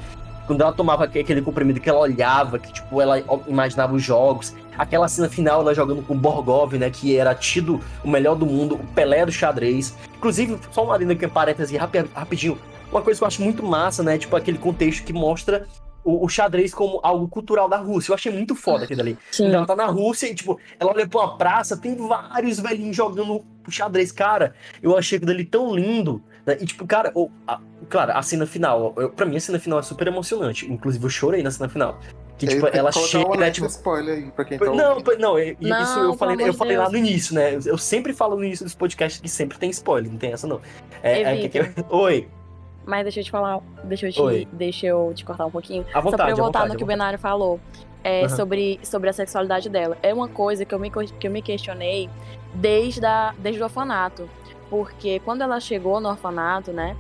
[0.48, 5.08] quando ela tomava aquele comprimido que ela olhava, que, tipo, ela imaginava os jogos, aquela
[5.08, 6.90] cena final, ela jogando com Borgov, né?
[6.90, 9.96] Que era tido o melhor do mundo, o Pelé do xadrez.
[10.18, 12.58] Inclusive, só uma linda que é parêntese rapidinho.
[12.92, 14.18] Uma coisa que eu acho muito massa, né?
[14.18, 15.68] Tipo, aquele contexto que mostra
[16.04, 18.12] o, o, xadrez como algo cultural da Rússia.
[18.12, 19.18] Eu achei muito foda aquilo ali.
[19.32, 19.48] Sim.
[19.48, 22.96] Então, ela tá na Rússia e, tipo, ela olha pra uma praça, tem vários velhinhos
[22.96, 24.12] jogando xadrez.
[24.12, 26.22] Cara, eu achei aquilo ali tão lindo.
[26.46, 26.58] Né?
[26.60, 27.60] E, tipo, cara, o, a,
[27.90, 30.72] claro, a cena final, eu, pra mim a cena final é super emocionante.
[30.72, 32.00] Inclusive, eu chorei na cena final.
[32.38, 33.68] Que, tipo, ela chega, né, tipo...
[33.68, 36.98] spoiler aí pra quem tá não, não, não, isso eu falei, eu falei lá no
[36.98, 37.60] início, né?
[37.64, 40.60] Eu sempre falo no início dos podcasts que sempre tem spoiler, não tem essa não.
[41.04, 41.60] É, é que,
[41.90, 42.28] Oi.
[42.86, 45.86] Mas deixa eu te falar, deixa eu te, deixa eu te cortar um pouquinho.
[45.94, 47.60] À vontade, Só pra eu voltar vontade, no que o Benário falou.
[48.04, 48.30] É, uhum.
[48.30, 49.96] sobre, sobre a sexualidade dela.
[50.02, 52.10] É uma coisa que eu me, que eu me questionei
[52.54, 54.28] desde, a, desde o orfanato.
[54.70, 56.96] Porque quando ela chegou no orfanato, né?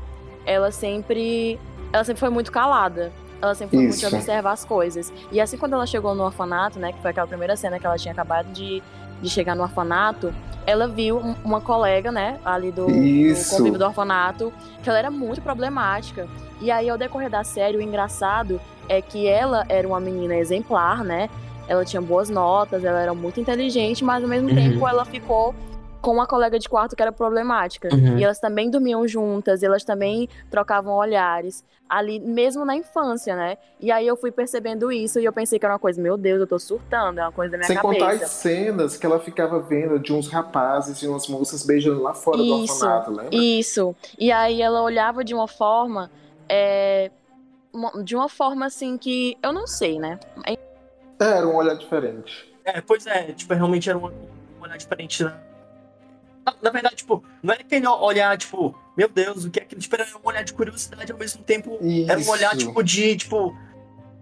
[0.46, 1.60] Ela sempre.
[1.91, 3.12] Ela sempre foi muito calada.
[3.41, 4.02] Ela sempre foi Isso.
[4.04, 5.12] muito observar as coisas.
[5.32, 6.91] E assim, quando ela chegou no orfanato, né?
[6.91, 8.84] Que foi aquela primeira cena que ela tinha acabado de,
[9.22, 10.34] de chegar no orfanato,
[10.65, 15.41] ela viu uma colega, né, ali do, do convívio do orfanato, que ela era muito
[15.41, 16.28] problemática.
[16.60, 21.04] E aí, ao decorrer da série, o engraçado é que ela era uma menina exemplar,
[21.04, 21.30] né?
[21.67, 24.56] ela tinha boas notas, ela era muito inteligente, mas ao mesmo Uhum.
[24.56, 25.56] tempo ela ficou
[26.02, 27.90] com uma colega de quarto que era problemática.
[27.94, 28.18] Uhum.
[28.18, 33.58] E elas também dormiam juntas, e elas também trocavam olhares, ali mesmo na infância, né?
[33.80, 36.40] E aí eu fui percebendo isso e eu pensei que era uma coisa, meu Deus,
[36.40, 38.26] eu tô surtando, é uma coisa da minha Sem contar cabeça.
[38.26, 42.38] as cenas que ela ficava vendo de uns rapazes e umas moças beijando lá fora
[42.38, 43.36] do Isso, orfanato, lembra?
[43.36, 43.96] Isso.
[44.18, 46.10] E aí ela olhava de uma forma.
[46.54, 47.10] é,
[47.74, 50.20] uma- de uma forma assim que eu não sei, né?
[50.46, 50.58] É,
[51.20, 52.52] Era um olhar diferente.
[52.66, 55.34] É, pois é, tipo, realmente era um, um olhar diferente, né?
[56.52, 59.82] Na, na verdade, tipo, não é aquele olhar, tipo, meu Deus, o que é aquilo?
[59.82, 61.78] Tipo, era um olhar de curiosidade ao mesmo tempo.
[62.08, 62.68] Era um olhar, Isso.
[62.68, 63.56] tipo, de, tipo,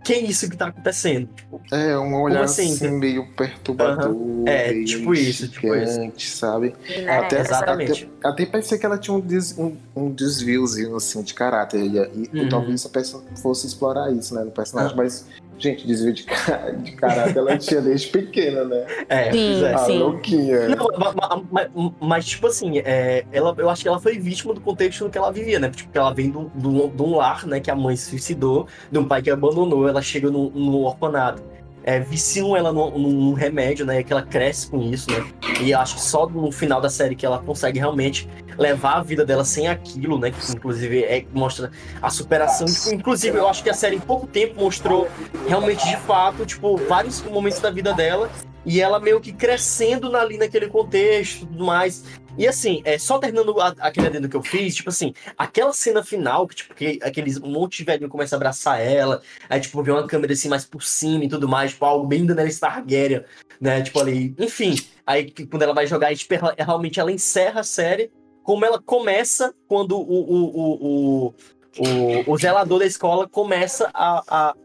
[0.04, 1.28] que é isso que tá acontecendo?
[1.36, 2.72] Tipo, É, um olhar assim?
[2.74, 4.16] assim, meio perturbador,
[4.48, 6.38] É, meio tipo isso, tipo isso.
[6.38, 6.74] sabe?
[6.88, 7.18] Né?
[7.18, 8.10] Até, exatamente.
[8.22, 11.80] Até, até pensei que ela tinha um, des- um, um desviozinho assim de caráter.
[11.82, 12.50] E, e Uhum.
[12.50, 14.94] talvez a pessoa fosse explorar isso, né, no personagem.
[14.94, 14.96] Ah.
[14.98, 15.26] Mas,
[15.60, 18.86] gente, desvio de, ca- de caráter ela tinha desde pequena, né?
[19.10, 19.74] é, Sim, é.
[19.74, 20.00] A sim.
[20.00, 20.70] louquinha.
[20.70, 24.54] Não, ma- ma- ma- mas, tipo assim, é, ela, eu acho que ela foi vítima
[24.54, 25.70] do contexto no que ela vivia, né?
[25.70, 26.50] Tipo, ela vem de um-
[26.90, 27.60] de lar, né?
[27.60, 31.44] Que a mãe se suicidou, de um pai que abandonou, ela chega num, num orfanato.
[31.84, 34.04] É, viciam ela num, num remédio, né?
[34.04, 35.26] Que ela cresce com isso, né?
[35.62, 39.26] E acho que só no final da série que ela consegue realmente levar a vida
[39.26, 40.32] dela sem aquilo, né?
[40.32, 42.68] Que inclusive é, mostra a superação.
[42.68, 45.08] Tipo, inclusive, eu acho que a série em pouco tempo mostrou
[45.48, 48.30] realmente de fato, tipo, vários momentos da vida dela
[48.66, 52.04] e ela meio que crescendo ali naquele contexto e tudo mais.
[52.38, 56.04] E assim, é, só terminando a- aquele adendo que eu fiz, tipo assim, aquela cena
[56.04, 59.92] final, que tipo, que aqueles monte de velhinho começa a abraçar ela, aí tipo, vê
[59.92, 63.24] uma câmera assim mais por cima e tudo mais, tipo, algo bem Daenerys Targaryen,
[63.60, 67.64] né, tipo ali, enfim, aí quando ela vai jogar, tipo, ela- realmente ela encerra a
[67.64, 68.10] série,
[68.44, 70.86] como ela começa quando o, o, o,
[71.28, 71.34] o,
[71.78, 74.56] o, o zelador da escola começa a, a,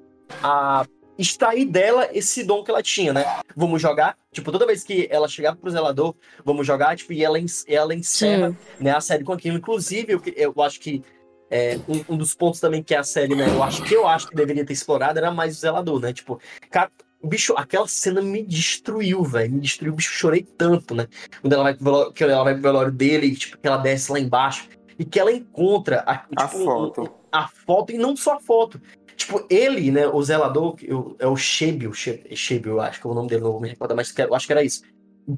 [0.42, 0.86] a
[1.18, 3.24] extrair dela esse dom que ela tinha, né?
[3.56, 4.16] Vamos jogar?
[4.32, 8.50] Tipo, toda vez que ela chegava pro zelador, vamos jogar, tipo, e ela, ela encerra
[8.50, 8.56] Sim.
[8.80, 9.56] né, a série com aquilo.
[9.56, 11.02] Inclusive, eu, que- eu acho que
[11.50, 14.28] é, um, um dos pontos também que a série, né, eu acho que eu acho
[14.28, 16.12] que deveria ter explorado era mais o zelador, né?
[16.12, 16.90] Tipo, cara,
[17.22, 19.52] bicho, aquela cena me destruiu, velho.
[19.52, 21.06] Me destruiu, bicho, chorei tanto, né?
[21.40, 23.76] Quando ela vai pro velório, que ela vai pro velório dele, e, tipo, que ela
[23.76, 27.10] desce lá embaixo e que ela encontra a, tipo, A foto.
[27.30, 28.80] a foto, e não só a foto.
[29.16, 33.28] Tipo, ele, né, o zelador, eu- é o Shebio, Shebio, acho que é o nome
[33.28, 34.82] dele, não me recordo, mas eu acho que era isso.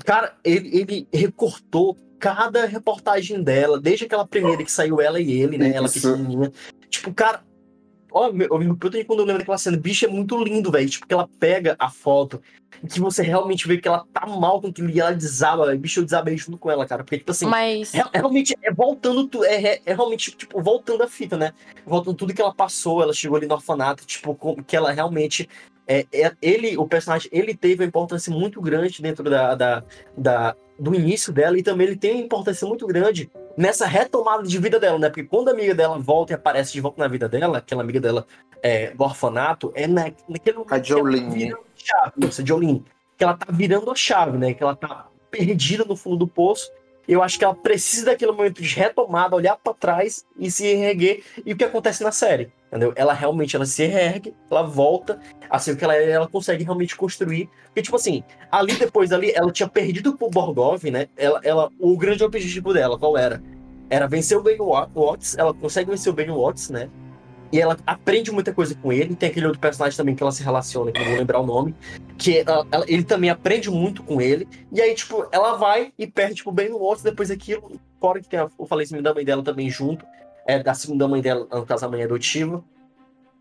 [0.04, 5.58] Cara, ele, ele recortou cada reportagem dela, desde aquela primeira que saiu ela e ele,
[5.58, 6.52] né, ela pequenininha.
[6.88, 7.44] Tipo, cara,
[8.16, 10.88] ó, meu, eu me arrepio quando eu lembro daquela cena, bicho, é muito lindo, velho,
[10.88, 12.40] tipo, que ela pega a foto
[12.82, 16.00] e que você realmente vê que ela tá mal com aquilo e ela desaba, bicho,
[16.00, 17.92] eu desabei junto com ela, cara, porque, tipo assim, Mas.
[17.92, 21.52] Real- realmente é voltando tu, é, é, é realmente tipo voltando a fita, né?
[21.84, 25.48] Voltando tudo que ela passou, ela chegou ali no orfanato, tipo que ela realmente
[25.86, 29.84] é, é- ele, o personagem, ele teve uma importância muito grande dentro da, da,
[30.16, 34.58] da- do início dela e também ele tem uma importância muito grande nessa retomada de
[34.58, 35.08] vida dela, né?
[35.08, 38.00] Porque quando a amiga dela volta e aparece de volta na vida dela, aquela amiga
[38.00, 38.26] dela
[38.62, 41.54] é, do orfanato, é na, naquele momento A tá Jolene.
[41.74, 42.84] chave, Jolene,
[43.16, 44.52] que ela tá virando a chave, né?
[44.52, 46.70] Que ela tá perdida no fundo do poço
[47.12, 51.22] eu acho que ela precisa daquele momento de retomada, olhar pra trás e se reerguer.
[51.44, 52.92] E o que acontece na série, entendeu?
[52.96, 57.48] Ela realmente ela se reergue, ela volta, assim que ela é, ela consegue realmente construir.
[57.66, 61.08] Porque, tipo assim, ali depois ali, ela tinha perdido pro Borgov, né?
[61.16, 63.42] Ela, ela, o grande objetivo dela, qual era?
[63.88, 66.90] Era vencer o Ben Wa- Watts, ela consegue vencer o Ben Watts, né?
[67.52, 69.14] E ela aprende muita coisa com ele.
[69.14, 71.74] Tem aquele outro personagem também que ela se relaciona, que não vou lembrar o nome.
[72.18, 74.48] Que ela- ela- ele também aprende muito com ele.
[74.72, 77.80] E aí, tipo, ela vai e perde, tipo, bem no Watts depois daquilo.
[78.00, 80.04] Fora que tem a- o falecimento da mãe dela também junto.
[80.46, 82.62] É, da segunda mãe dela, no caso, a mãe adotiva.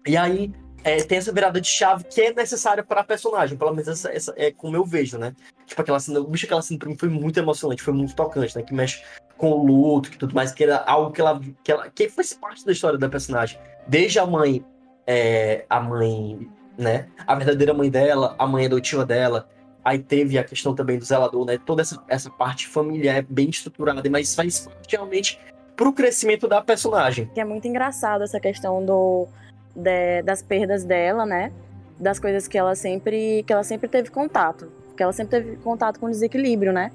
[0.07, 0.51] E aí,
[0.83, 3.57] é, tem essa virada de chave que é necessária para personagem.
[3.57, 5.35] Pelo menos essa, essa é como eu vejo, né?
[5.65, 8.55] Tipo, aquela cena, o bicho, aquela cena pra mim foi muito emocionante, foi muito tocante,
[8.55, 8.63] né?
[8.63, 9.03] Que mexe
[9.37, 11.89] com o luto e tudo mais, que era algo que ela, que ela.
[11.89, 13.59] que faz parte da história da personagem.
[13.87, 14.63] Desde a mãe.
[15.07, 17.05] é, a mãe, né?
[17.27, 19.47] A verdadeira mãe dela, a mãe adotiva dela.
[19.83, 21.59] Aí teve a questão também do zelador, né?
[21.63, 25.39] Toda essa, essa parte familiar é bem estruturada, mas faz parte realmente
[25.75, 27.29] pro crescimento da personagem.
[27.35, 29.27] que é muito engraçado essa questão do
[29.75, 31.51] de- das perdas dela, né?
[31.99, 35.99] Das coisas que ela sempre que ela sempre teve contato, que ela sempre teve contato
[35.99, 36.91] com desequilíbrio, né?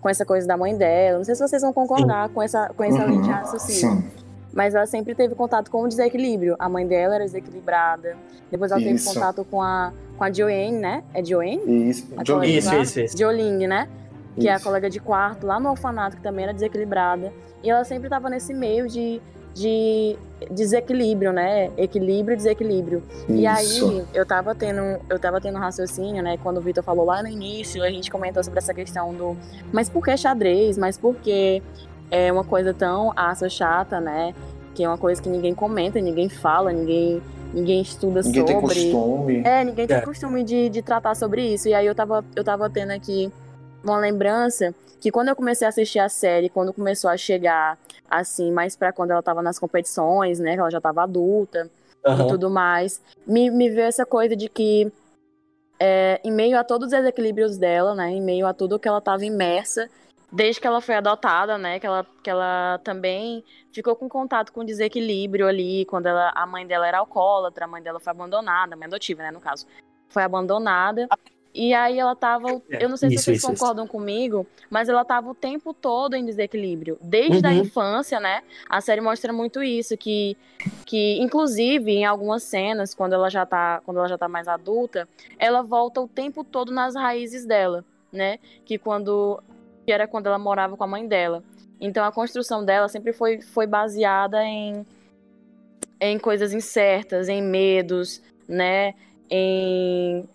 [0.00, 1.18] Com essa coisa da mãe dela.
[1.18, 3.90] Não sei se vocês vão concordar com essa com essa linha de raciocínio.
[4.00, 4.10] Sim.
[4.52, 6.56] Mas ela sempre teve contato com o desequilíbrio.
[6.58, 8.16] A mãe dela era desequilibrada.
[8.50, 9.14] Depois ela teve Isso.
[9.14, 11.02] contato com a com a Joanne, né?
[11.14, 11.88] É Joanne?
[11.88, 12.58] Isso, A Jolene.
[12.58, 13.16] Isso, isso, isso.
[13.16, 13.88] Jolene, né?
[14.38, 14.64] Que é a Isso.
[14.66, 17.32] colega de quarto lá no orfanato, que também era desequilibrada.
[17.62, 19.18] E ela sempre tava nesse meio de,
[19.54, 20.18] de
[20.50, 21.70] desequilíbrio, né?
[21.78, 23.02] Equilíbrio e desequilíbrio.
[23.22, 23.32] Isso.
[23.32, 26.36] E aí, eu tava tendo, eu tava tendo um raciocínio, né?
[26.42, 29.34] Quando o Vitor falou lá no início, a gente comentou sobre essa questão do.
[29.72, 30.76] Mas por que xadrez?
[30.76, 31.62] Mas por que
[32.10, 34.34] é uma coisa tão aça chata, né?
[34.74, 38.54] Que é uma coisa que ninguém comenta, ninguém fala, ninguém, ninguém estuda Ninguém sobre.
[38.54, 39.42] tem costume.
[39.44, 40.00] É, ninguém tem É.
[40.00, 41.68] costume de, de tratar sobre isso.
[41.68, 43.30] E aí eu tava, eu tava tendo aqui
[43.82, 48.50] uma lembrança que quando eu comecei a assistir a série, quando começou a chegar, assim,
[48.52, 50.54] mais pra quando ela tava nas competições, né?
[50.54, 51.70] Que ela já tava adulta
[52.04, 52.28] e Aham.
[52.28, 54.90] tudo mais, me, me veio essa coisa de que,
[55.78, 58.10] é, em meio a todos os desequilíbrios dela, né?
[58.10, 59.88] Em meio a tudo que ela tava imersa,
[60.30, 61.80] desde que ela foi adotada, né?
[61.80, 66.66] Que ela, que ela também ficou com contato com desequilíbrio ali, quando ela, a mãe
[66.66, 69.66] dela era alcoólatra, a mãe dela foi abandonada, a mãe adotiva, né, no caso.
[70.08, 71.08] Foi abandonada.
[71.52, 72.62] E aí ela tava.
[72.70, 73.60] É, Eu não sei se isso, vocês isso, isso.
[73.60, 76.96] concordam comigo, mas ela tava o tempo todo em desequilíbrio.
[77.00, 77.62] Desde a Uhum.
[77.62, 78.42] infância, né?
[78.68, 80.36] A série mostra muito isso, que,
[80.86, 85.08] que inclusive em algumas cenas, quando ela já tá, quando ela já tá mais adulta,
[85.40, 88.38] ela volta o tempo todo nas raízes dela, né?
[88.64, 89.42] Que quando
[89.90, 91.42] que era quando ela morava com a mãe dela.
[91.80, 94.86] Então a construção dela sempre foi, foi baseada em,
[96.00, 98.94] em coisas incertas, em medos, né?
[99.28, 100.28] Em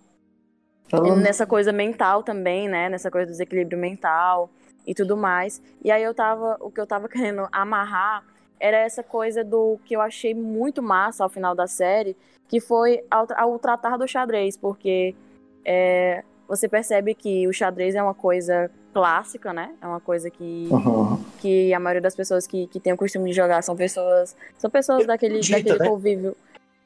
[1.21, 2.89] nessa coisa mental também, né?
[2.89, 4.49] Nessa coisa do desequilíbrio mental
[4.85, 5.61] e tudo mais.
[5.81, 8.25] E aí eu tava, o que eu tava querendo amarrar
[8.59, 12.17] era essa coisa do que eu achei muito massa ao final da série,
[12.49, 15.15] que foi ao, ao tratar do xadrez, porque
[15.63, 19.73] é, você percebe que o xadrez é uma coisa clássica, né?
[19.81, 21.19] É uma coisa que, Aham.
[21.41, 24.69] que a maioria das pessoas que, que tem o costume de jogar são pessoas são
[24.69, 25.89] pessoas daquele, Erudita, daquele né?
[25.89, 26.37] convívio.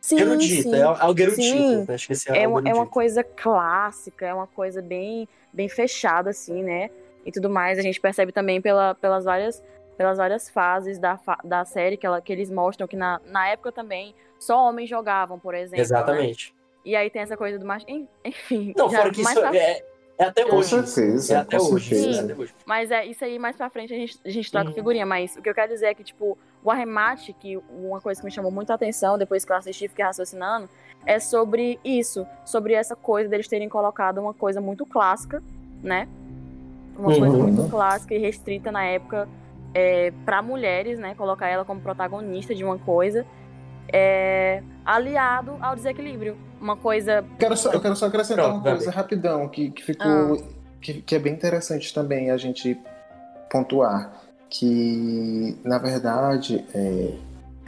[0.02, 0.76] Sim, Erudita, sim.
[0.76, 1.36] é algo erudito.
[1.36, 1.86] Sim.
[1.88, 5.70] Acho que esse É algo uma, é uma coisa clássica, é uma coisa bem, bem
[5.70, 6.90] fechada, assim, né?
[7.24, 7.78] E tudo mais.
[7.78, 9.62] A gente percebe também pela, pelas, várias,
[9.96, 13.72] pelas várias fases da, da série que, ela, que eles mostram que na, na época
[13.72, 15.78] também só homens jogavam, por exemplo.
[15.78, 15.82] né?
[15.84, 16.56] Exatamente.
[16.84, 17.86] E aí tem essa coisa do macho.
[18.26, 18.74] Enfim.
[18.76, 19.84] Não, fora que isso é,
[20.20, 20.70] é até Com hoje.
[20.70, 21.96] certeza, É até com hoje.
[21.96, 22.22] certeza.
[22.22, 22.54] é até hoje.
[22.66, 24.76] Mas é isso aí, mais pra frente a gente, a gente troca Uhum.
[24.76, 25.06] figurinha.
[25.06, 28.26] Mas o que eu quero dizer é que, tipo, o arremate, que uma coisa que
[28.26, 30.70] me chamou muita atenção depois que eu assisti e fiquei raciocinando,
[31.06, 35.42] é sobre isso, sobre essa coisa deles terem colocado uma coisa muito clássica,
[35.82, 36.08] né?
[36.98, 37.44] Uma coisa Uhum.
[37.44, 39.28] muito clássica e restrita na época
[39.74, 41.16] é, para mulheres, né?
[41.16, 43.26] Colocar ela como protagonista de uma coisa,
[43.94, 46.38] é, aliado ao desequilíbrio.
[46.60, 47.24] Uma coisa.
[47.38, 50.08] Quero só- eu quero só acrescentar Pronto, uma coisa rapidão que, que ficou.
[50.08, 50.38] Ah.
[50.82, 52.78] Que, que é bem interessante também a gente
[53.52, 54.14] pontuar.
[54.50, 57.14] Que, na verdade, é,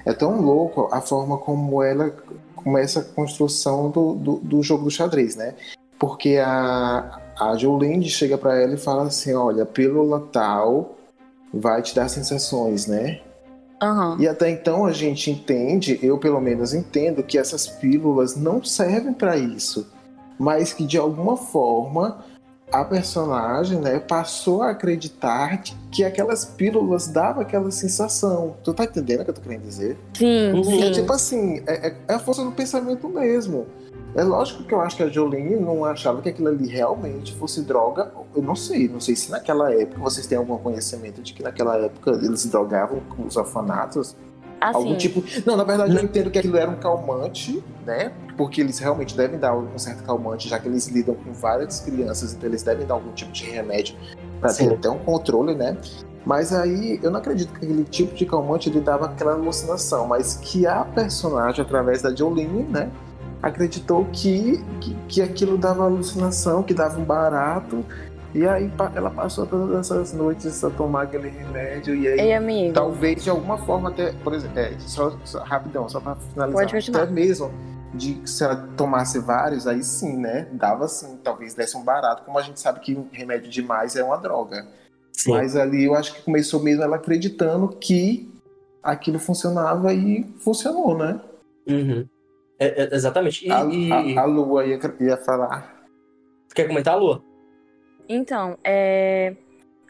[0.05, 2.11] é tão louco a forma como ela
[2.55, 5.53] começa a construção do, do, do jogo do xadrez, né?
[5.99, 10.95] Porque a, a Jolene chega pra ela e fala assim: olha, pílula tal
[11.53, 13.21] vai te dar sensações, né?
[13.81, 14.17] Aham.
[14.19, 19.13] E até então a gente entende, eu pelo menos entendo, que essas pílulas não servem
[19.13, 19.87] para isso,
[20.37, 22.23] mas que de alguma forma
[22.71, 28.55] a personagem né, passou a acreditar que- que aquelas pílulas davam aquela sensação.
[28.63, 29.97] Tu tá entendendo o que eu tô querendo dizer?
[30.13, 30.63] Sim, Uhum.
[30.63, 30.83] sim.
[30.83, 33.65] É tipo assim, é, é- é a força do pensamento mesmo.
[34.13, 37.61] É lógico que eu acho que a Jolene não achava que aquilo ali realmente fosse
[37.61, 38.11] droga.
[38.35, 41.77] Eu não sei, não sei se naquela época vocês têm algum conhecimento de que naquela
[41.77, 44.15] época eles drogavam com os orfanatos.
[44.59, 45.23] Algum Assim, tipo.
[45.45, 48.11] Não, na verdade eu entendo que aquilo era um calmante, né?
[48.37, 52.33] Porque eles realmente devem dar um certo calmante, já que eles lidam com várias crianças,
[52.33, 53.95] então eles devem dar algum tipo de remédio
[54.39, 55.77] para ter até um controle, né?
[56.25, 60.35] Mas aí eu não acredito que aquele tipo de calmante ele dava aquela alucinação, mas
[60.35, 62.91] que a personagem, através da Jolene, né?
[63.41, 67.83] Acreditou que, que, que aquilo dava alucinação, que dava um barato.
[68.33, 72.73] E aí ela passou todas essas noites a tomar aquele remédio e aí ei, amigo.
[72.73, 76.73] talvez de alguma forma até, por exemplo, é, só, só- rapidão, só para finalizar, Pode
[76.73, 77.03] continuar.
[77.03, 77.51] até mesmo
[77.93, 80.47] de se ela tomasse vários, aí sim, né?
[80.53, 84.03] Dava sim, talvez desse um barato, como a gente sabe que um remédio demais é
[84.03, 84.65] uma droga.
[85.11, 85.31] Sim.
[85.31, 88.31] Mas ali eu acho que começou mesmo ela acreditando que
[88.81, 91.19] aquilo funcionava e funcionou, né?
[91.67, 92.05] Uhum.
[92.61, 93.47] É- é- exatamente.
[93.47, 95.83] E, A, e- a- a Lua ia, ia falar.
[96.53, 97.23] Quer comentar, Lua?
[98.07, 99.35] Então, é,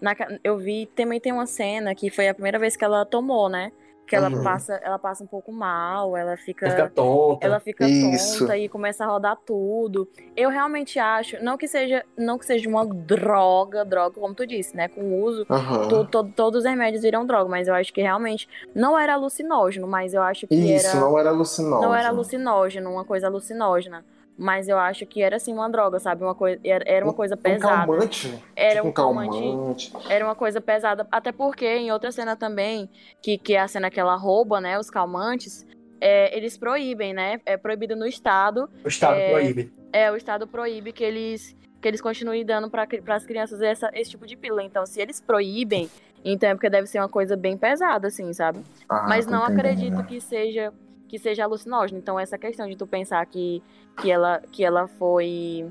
[0.02, 3.50] na eu vi também tem uma cena que foi a primeira vez que ela tomou,
[3.50, 3.74] né?
[4.12, 4.44] Que ela Uhum.
[4.44, 7.48] passa, ela passa um pouco mal, ela fica, Vai ficar tonta.
[7.48, 8.40] ela fica Isso.
[8.40, 10.06] tonta e começa a rodar tudo.
[10.36, 14.76] Eu realmente acho, não que seja, não que seja uma droga, droga como tu disse,
[14.76, 14.90] né?
[14.90, 15.88] Com o uso, Aham.
[15.88, 19.88] to- to- todos os remédios viram droga, mas eu acho que realmente não era alucinógeno,
[19.88, 21.82] mas eu acho que Isso, era não era alucinógeno.
[21.82, 24.04] não era alucinógeno, uma coisa alucinógena.
[24.42, 26.24] Mas eu acho que era assim uma droga, sabe?
[26.24, 27.86] Uma coisa, era, era uma coisa Um pesada.
[27.86, 28.44] calmante.
[28.56, 29.40] Era tipo um um calmante.
[29.40, 29.94] calmante.
[30.10, 31.08] Era uma coisa pesada.
[31.12, 32.90] Até porque em outra cena também,
[33.22, 34.80] que, que é a cena que ela rouba, né?
[34.80, 35.64] Os calmantes,
[36.02, 37.40] é, eles proíbem, né?
[37.46, 38.68] É proibido no Estado.
[38.84, 39.72] O Estado É, proíbe.
[39.94, 44.10] É, o Estado proíbe que eles, que eles continuem dando para as crianças essa, esse
[44.10, 44.64] tipo de pílula.
[44.64, 45.88] Então, se eles proíbem,
[46.26, 48.62] então é porque deve ser uma coisa bem pesada, assim, sabe?
[48.90, 49.60] Ah, Mas não entendendo.
[49.60, 50.74] acredito que seja
[51.12, 52.00] que seja alucinógeno.
[52.00, 53.62] Então essa questão de tu pensar que,
[54.02, 55.70] que, ela, que ela foi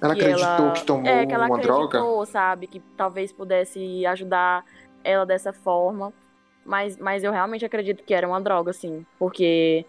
[0.00, 2.26] Ela que acreditou ela, que tomou é, que ela uma acreditou, droga?
[2.26, 4.64] sabe, que talvez pudesse ajudar
[5.04, 6.10] ela dessa forma.
[6.64, 9.84] Mas, mas eu realmente acredito que era uma droga, assim, porque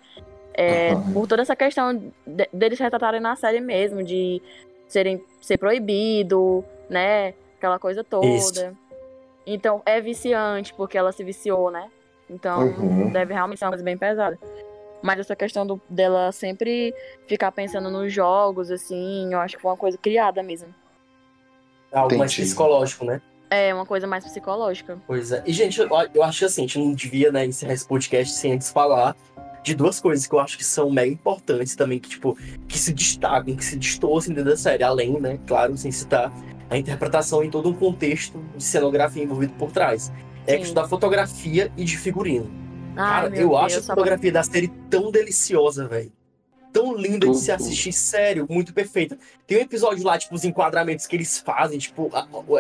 [0.54, 1.14] é, Aham.
[1.14, 4.42] por toda essa questão de- deles retratarem na série mesmo, de
[4.86, 8.28] serem ser proibido, né, aquela coisa toda.
[8.28, 8.78] Isso.
[9.46, 11.90] Então é viciante porque ela se viciou, né?
[12.30, 13.10] Então Uhum.
[13.12, 14.38] deve realmente ser uma coisa bem pesada.
[15.02, 16.94] Mas essa questão do- dela sempre
[17.28, 20.74] ficar pensando nos jogos, assim, eu acho que foi uma coisa criada mesmo.
[21.92, 23.22] Algo mais psicológico, né?
[23.50, 24.98] É uma coisa mais psicológica.
[25.08, 25.42] Pois é.
[25.46, 28.54] E, gente, eu, eu acho assim, a gente não devia, né, encerrar esse podcast sem
[28.54, 29.16] antes falar
[29.64, 32.38] de duas coisas que eu acho que são mega importantes também, que, tipo,
[32.68, 36.32] que se destacam, que se distorcem dentro da série, além, né, claro, sem citar
[36.70, 40.12] a interpretação em todo um contexto de cenografia envolvido por trás.
[40.48, 40.60] É a Sim.
[40.60, 42.50] questão da fotografia e de figurino.
[42.96, 46.12] Ai, Cara, eu Deus, acho a fotografia da série tão deliciosa, velho.
[46.74, 49.18] Tão linda de se assistir, sério, muito perfeita.
[49.46, 52.10] Tem um episódio lá, tipo, os enquadramentos que eles fazem, tipo,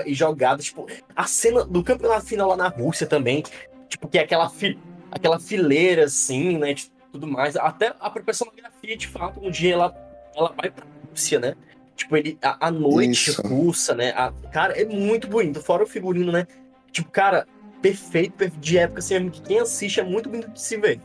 [0.05, 3.43] e jogadas, tipo, a cena do campeonato final lá na Rússia também,
[3.87, 4.77] tipo, que é aquela, fi,
[5.11, 7.55] aquela fileira, assim, né, de tudo mais.
[7.55, 9.95] Até a própria cenografia, de fato, um dia ela,
[10.35, 11.55] ela vai pra Rússia, né?
[11.95, 13.41] Tipo, ele, a, a noite Isso.
[13.41, 14.11] russa, né?
[14.11, 15.61] A, cara, é muito bonito.
[15.61, 16.47] Fora o figurino, né?
[16.91, 17.47] Tipo, cara,
[17.81, 20.99] perfeito, perfeito de época, assim, que quem assiste é muito bonito de se ver.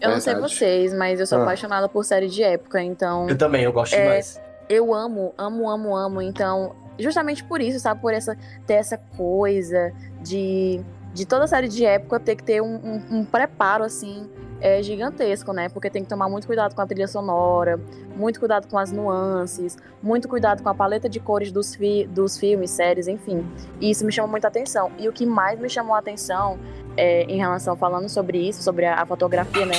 [0.00, 1.42] Eu não sei vocês, mas eu sou Ah.
[1.42, 4.40] apaixonada por série de época, então Eu também, eu gosto É, demais.
[4.68, 6.20] eu amo, amo, amo, amo.
[6.20, 8.00] Então, justamente por isso, sabe?
[8.00, 10.80] Por essa, ter essa coisa de,
[11.14, 14.28] de toda série de época ter que ter um, um- um preparo, assim,
[14.62, 15.68] é, gigantesco, né?
[15.68, 17.80] Porque tem que tomar muito cuidado com a trilha sonora,
[18.16, 22.38] muito cuidado com as nuances, muito cuidado com a paleta de cores dos, fi dos
[22.38, 23.44] filmes, séries, enfim.
[23.80, 24.92] E isso me chama muita atenção.
[24.96, 26.60] E o que mais me chamou a atenção
[26.96, 29.74] é, em relação, falando sobre isso, sobre a, a fotografia, né?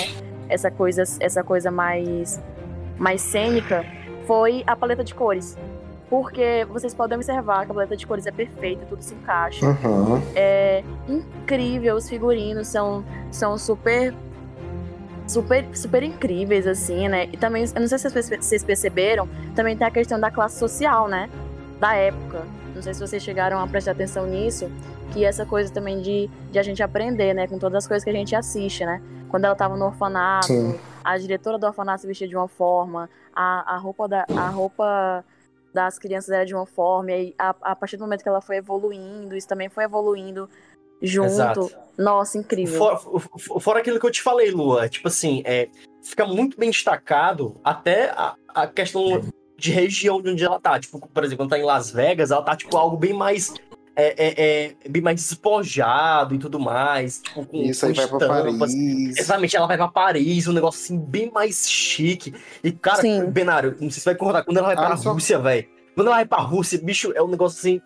[0.50, 2.42] Essa coisa, essa coisa mais,
[2.98, 3.86] mais cênica,
[4.28, 5.58] foi a paleta de cores.
[6.10, 9.66] Porque vocês podem observar que a paleta de cores é perfeita, tudo se encaixa.
[9.66, 10.22] Uhum.
[10.36, 14.14] É incrível, os figurinos são, são super.
[15.28, 17.26] Super, super incríveis, assim, né?
[17.32, 20.30] E também, eu não sei se vocês perce- vocês perceberam, também tem a questão da
[20.30, 21.30] classe social, né?
[21.80, 22.46] Da época.
[22.76, 24.70] Não sei se vocês chegaram a prestar atenção nisso,
[25.12, 27.48] que essa coisa também de, de a gente aprender, né?
[27.48, 29.02] Com todas as coisas que a gente assiste, né?
[29.30, 30.78] Quando ela tava no orfanato, Sim.
[31.04, 35.24] a diretora do orfanato se vestia de uma forma, a, a roupa da a roupa
[35.74, 38.42] das crianças era de uma forma, e aí, a, a partir do momento que ela
[38.42, 40.48] foi evoluindo, isso também foi evoluindo
[41.04, 41.28] junto.
[41.28, 41.72] Exato.
[41.98, 42.78] Nossa, incrível.
[42.80, 45.68] Fora, for- fora aquilo que eu te falei, Lua, tipo assim, é,
[46.02, 49.22] fica muito bem destacado até a, a questão
[49.58, 50.80] de região de onde ela tá.
[50.80, 53.54] Tipo, por exemplo, quando tá em Las Vegas, ela tá, tipo, algo bem mais.
[53.96, 57.22] É, é, é, bem mais despojado e tudo mais.
[57.22, 58.72] Tipo, com, Isso aí com vai pra estampas.
[58.74, 59.18] Paris.
[59.20, 62.34] Exatamente, ela vai pra Paris, um negócio assim, bem mais chique.
[62.64, 63.26] E, cara, Sim.
[63.30, 65.68] Benário, não sei se você vai concordar, quando ela vai Ah, pra só- Rússia, velho.
[65.94, 67.80] Quando ela vai pra Rússia, bicho, é um negócio assim,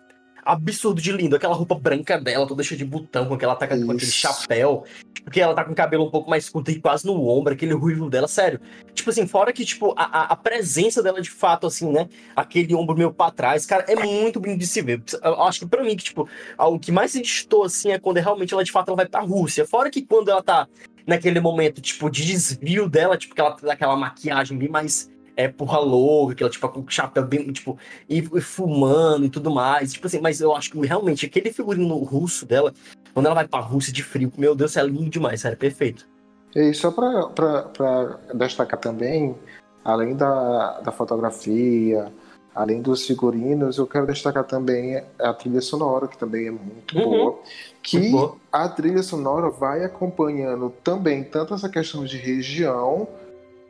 [0.52, 1.36] absurdo de lindo.
[1.36, 4.84] Aquela roupa branca dela, toda cheia de botão, com aquela tá com aquele chapéu.
[5.24, 7.74] Porque ela tá com o cabelo um pouco mais curto e quase no ombro, aquele
[7.74, 8.58] ruivo dela, sério.
[8.94, 12.08] Tipo assim, fora que, tipo, a, a- a presença dela de fato, assim, né?
[12.34, 15.02] Aquele ombro meio pra trás, cara, é muito bonito de se ver.
[15.22, 16.26] Eu acho que pra mim, que, tipo,
[16.58, 19.20] o que mais se distou, assim, é quando realmente ela, de fato, ela vai pra
[19.20, 19.66] Rússia.
[19.66, 20.66] Fora que quando ela tá
[21.06, 25.46] naquele momento, tipo, de desvio dela, tipo, que ela tá aquela maquiagem bem mais é,
[25.46, 29.92] porra louca, que ela, tipo, com chapéu bem, tipo, e, e fumando e tudo mais.
[29.92, 32.74] Tipo assim, mas eu acho que realmente aquele figurino russo dela,
[33.14, 36.08] quando ela vai pra Rússia de frio, meu Deus, é lindo demais, sério, perfeito.
[36.56, 39.36] E só para destacar também,
[39.84, 42.12] além da, da fotografia,
[42.52, 47.04] além dos figurinos, eu quero destacar também a trilha sonora, que também é muito Uhum.
[47.04, 47.38] boa.
[47.80, 48.36] Que Muito boa.
[48.50, 53.06] a trilha sonora vai acompanhando também tanto essa questão de região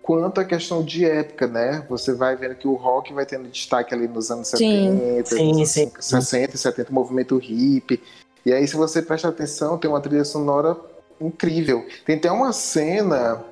[0.08, 1.84] quanto a questão de época, né?
[1.86, 4.96] Você vai vendo que o rock vai tendo destaque ali nos anos Sim.
[4.96, 5.92] 70, Sim, nos sim.
[6.00, 8.02] 60 e 70, movimento hippie.
[8.46, 10.78] E aí, se você presta atenção, tem uma trilha sonora
[11.20, 11.86] incrível.
[12.06, 13.44] Tem até uma cena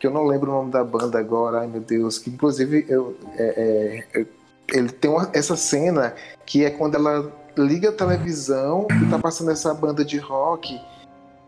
[0.00, 3.14] que eu não lembro o nome da banda agora, ai meu Deus, que inclusive eu,
[3.36, 4.26] é, é,
[4.72, 6.14] ele tem uma- essa cena
[6.46, 10.80] que é quando ela liga a televisão e tá passando essa banda de rock,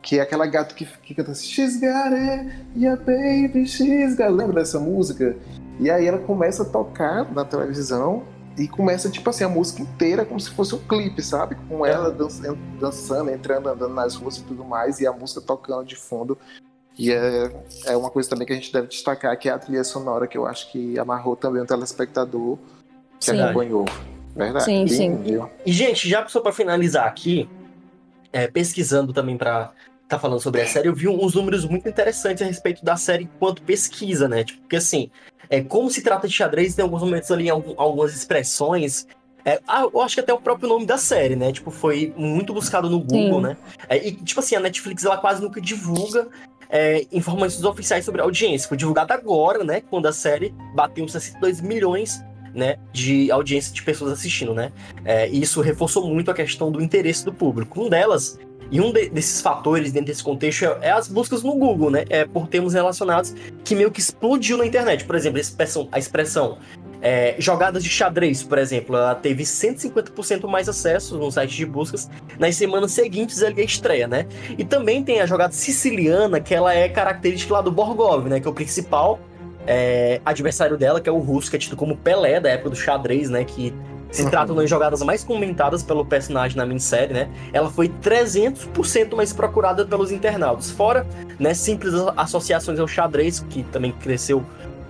[0.05, 4.29] que é aquela gata que, que canta assim, She's got it, yeah baby, she's got
[4.31, 5.35] Lembra dessa música?
[5.81, 8.23] E aí ela começa a tocar na televisão
[8.57, 11.57] e começa, tipo assim, a música inteira como se fosse um clipe, sabe?
[11.69, 15.85] Com ela dançando, dançando, entrando, andando nas ruas e tudo mais, e a música tocando
[15.85, 16.39] de fundo.
[16.97, 17.51] E é,
[17.87, 20.39] é uma coisa também que a gente deve destacar, que é a trilha sonora, que
[20.39, 22.59] eu acho que amarrou também o telespectador
[23.19, 23.41] que Sim.
[23.41, 23.87] acompanhou.
[24.37, 24.67] Verdade?
[24.67, 25.17] Sim, Sim, sim.
[25.17, 25.51] viu?
[25.67, 27.49] E, gente, já só pra finalizar aqui,
[28.33, 29.73] é, pesquisando também pra
[30.09, 33.25] tá falando sobre a série, eu vi uns números muito interessantes a respeito da série
[33.25, 34.45] enquanto pesquisa, né?
[34.45, 35.11] Tipo, porque assim,
[35.49, 39.07] é, como se trata de xadrez, tem alguns momentos ali, algum- algumas expressões.
[39.47, 41.53] é, ah, eu acho que até o próprio nome da série, né?
[41.53, 43.47] Tipo, foi muito buscado no Google, Sim.
[43.49, 43.57] né?
[43.91, 46.29] É, e, tipo assim, a Netflix, ela quase nunca divulga
[46.71, 48.67] é, informações oficiais sobre a audiência.
[48.67, 49.83] Foi divulgado agora, né?
[49.83, 52.25] Quando a série bateu uns 62 milhões,
[52.55, 52.79] né?
[52.91, 54.73] De audiência de pessoas assistindo, né?
[55.05, 57.83] É, e isso reforçou muito a questão do interesse do público.
[57.85, 58.39] Um delas,
[58.75, 62.05] e um de- desses fatores dentro desse contexto é, é as buscas no Google, né?
[62.11, 65.05] É por termos relacionados que meio que explodiu na internet.
[65.05, 66.59] Por exemplo, a expressão, a expressão
[67.01, 72.11] é, jogadas de xadrez, por exemplo, ela teve 150% mais acessos no site de buscas
[72.37, 74.27] nas semanas seguintes à estreia, né?
[74.59, 78.41] E também tem a jogada siciliana, que ela é característica lá do Borgov, né?
[78.41, 79.21] Que é o principal
[79.69, 82.77] é, adversário dela, que é o russo, que é tido como Pelé da época do
[82.77, 83.45] xadrez, né?
[83.45, 83.73] Que
[84.15, 84.31] se Uhum.
[84.31, 87.29] tratam das jogadas mais comentadas pelo personagem na minissérie, né?
[87.53, 90.71] Ela foi 300% mais procurada pelos internautas.
[90.71, 91.05] Fora,
[91.39, 94.45] né, simples associações ao xadrez, que também cresceu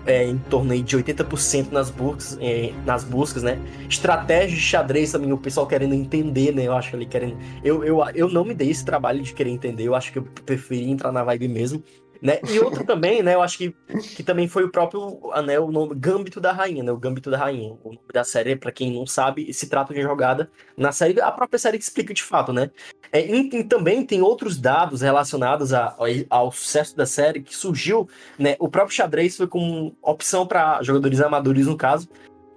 [0.07, 3.59] é, em torno aí de 80% nas buscas, é, nas buscas, né?
[3.89, 6.65] Estratégia de xadrez também, o pessoal querendo entender, né?
[6.65, 7.39] Eu acho que ali querendo.
[7.63, 10.23] Eu, eu, eu não me dei esse trabalho de querer entender, eu acho que eu
[10.45, 11.83] preferi entrar na vibe mesmo.
[12.25, 12.41] Né?
[12.51, 13.35] E outro também, né?
[13.35, 13.77] Eu acho que,
[14.17, 16.91] que também foi o próprio né, o nome Gambito da Rainha, né?
[16.91, 17.77] O Gambito da Rainha.
[17.85, 21.31] O nome da série, pra quem não sabe, se trata de jogada na série, a
[21.31, 22.71] própria série que explica de fato, né?
[23.13, 27.55] É, e, e também tem outros dados relacionados a- ao, ao sucesso da série que
[27.55, 28.09] surgiu,
[28.39, 28.57] né?
[28.59, 32.09] O próprio xadrez foi como opção para jogadores amadores, no caso,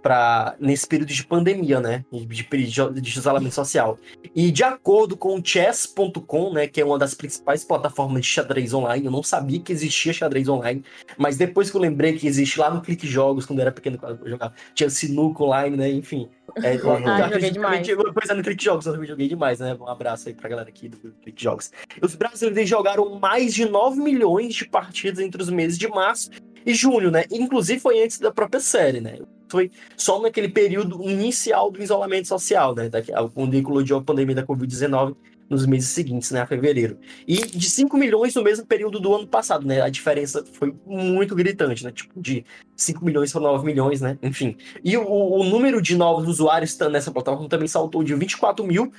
[0.07, 2.05] para nesse período de pandemia, né?
[2.09, 3.99] De, período de isolamento social.
[4.33, 8.73] E de acordo com o chess.com, né, que é uma das principais plataformas de xadrez
[8.73, 10.81] online, eu não sabia que existia xadrez online,
[11.17, 13.97] mas depois que eu lembrei que existe lá no Clique Jogos, quando eu era pequeno,
[13.97, 16.29] quando eu jogava, tinha sinuca online, né, enfim.
[16.63, 17.85] É, eu, Ah, eu joguei demais.
[17.89, 19.75] eu- Pois é, no Clique Jogos, eu joguei demais, né?
[19.77, 21.69] Um abraço aí pra galera aqui do Clique Jogos.
[22.01, 26.29] Os brasileiros jogaram mais de 9 milhões de partidas entre os meses de março
[26.65, 27.25] e junho, né?
[27.29, 29.19] Inclusive foi antes da própria série, né?
[29.49, 32.89] Foi só naquele período inicial do isolamento social, né?
[33.33, 35.15] Quando eclodiu a pandemia da Covid-19
[35.49, 36.41] nos meses seguintes, né?
[36.41, 36.97] A fevereiro.
[37.27, 39.81] E de 5 milhões no mesmo período do ano passado, né?
[39.81, 41.91] A diferença foi muito gritante, né?
[41.91, 42.45] Tipo, de
[42.75, 44.17] 5 milhões para 9 milhões, né?
[44.21, 44.57] Enfim.
[44.83, 48.91] E o, o número de novos usuários tá nessa plataforma também saltou de 24 mil,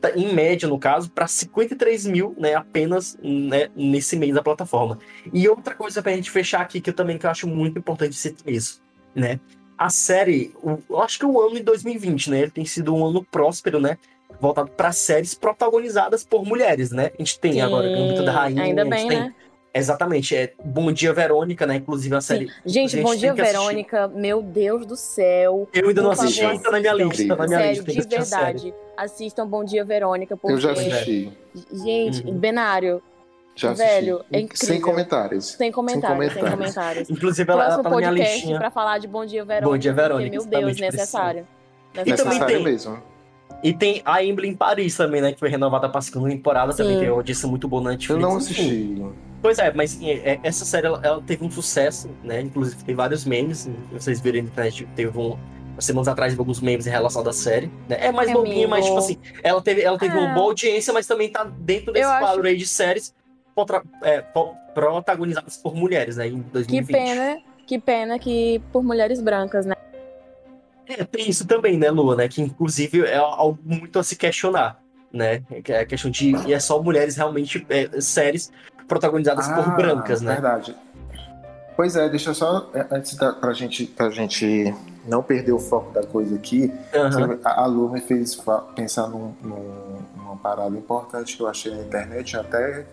[0.00, 2.54] tá, em média, no caso, para 53 mil, né?
[2.54, 4.98] Apenas né, nesse mês da plataforma.
[5.32, 8.14] E outra coisa pra gente fechar aqui, que eu também que eu acho muito importante
[8.14, 8.80] citar isso,
[9.14, 9.40] né?
[9.78, 12.40] A série, o- eu acho que o ano de 2020, né?
[12.42, 13.98] Ele tem sido um ano próspero, né?
[14.40, 17.10] Voltado para séries protagonizadas por mulheres, né?
[17.14, 19.34] A gente tem agora Gambito da Rainha, Ainda a gente bem, tem né?
[19.74, 21.76] Exatamente, é Bom Dia Verônica, né?
[21.76, 22.46] Inclusive a série.
[22.64, 23.52] Gente, a gente Bom Dia assistir.
[23.52, 25.68] Verônica, meu Deus do céu.
[25.72, 27.92] Eu ainda não assisti, tá na minha lista, tá na minha Sério, lista.
[27.92, 28.74] de verdade.
[28.96, 30.54] Assistam Bom Dia Verônica, porque.
[30.54, 31.30] Eu já assisti.
[31.70, 32.38] Gente, Uhum.
[32.38, 33.02] Benário,
[33.56, 33.88] Já assisti.
[33.88, 34.66] Velho, é incrível.
[34.68, 35.46] Sem comentários.
[35.46, 36.50] sem comentários, sem comentários.
[36.58, 37.10] comentários.
[37.10, 38.58] Inclusive, ela, ela Próximo tá na minha podcast listinha.
[38.58, 39.70] pra falar de Bom Dia Verônica.
[39.70, 41.48] Bom Dia, Verônica, Porque, meu Deus, exatamente, necessário.
[41.92, 42.46] E também Necessário.
[42.46, 43.02] tem- mesmo.
[43.62, 45.32] E tem a Emblem Paris também, né?
[45.32, 46.74] Que foi renovada pra segunda temporada.
[46.74, 47.00] Também Sim.
[47.00, 48.10] tem uma audiência muito boa na Netflix.
[48.22, 48.52] Eu não enfim.
[48.52, 49.04] assisti.
[49.40, 52.42] Pois é, mas é, é, essa série ela, ela teve um sucesso, né?
[52.42, 53.68] Inclusive tem vários memes.
[53.90, 55.38] Vocês viram na internet, teve um.
[55.78, 57.70] Semanas atrás alguns memes em relação da série.
[57.88, 57.98] Né?
[58.00, 60.34] É mais É bobinha, mas tipo assim, ela teve, ela teve uma Ah.
[60.34, 63.14] boa audiência, mas também tá dentro desse Eu acho- quadro aí de séries
[63.56, 66.28] contra- é, po- protagonizadas por mulheres, né?
[66.28, 66.92] Em Que 2020.
[66.92, 69.74] pena, que pena que por mulheres brancas, né?
[70.86, 72.28] É, tem isso também, né, Lua, né?
[72.28, 74.78] Que inclusive é algo muito a se questionar,
[75.10, 75.42] né?
[75.64, 78.52] Que é a questão de e é só mulheres realmente é, séries
[78.86, 80.32] protagonizadas por brancas, né?
[80.32, 80.76] Ah, Verdade.
[81.74, 84.72] Pois é, deixa eu só, é, antes da, pra, gente, pra gente
[85.06, 87.38] não perder o foco da coisa aqui, Aham.
[87.44, 88.40] a, a Lu me fez
[88.74, 92.86] pensar num, num- numa parada importante que eu achei na internet, até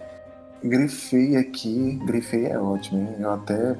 [0.64, 3.16] grifei aqui, grifei é ótimo, hein?
[3.20, 3.76] eu até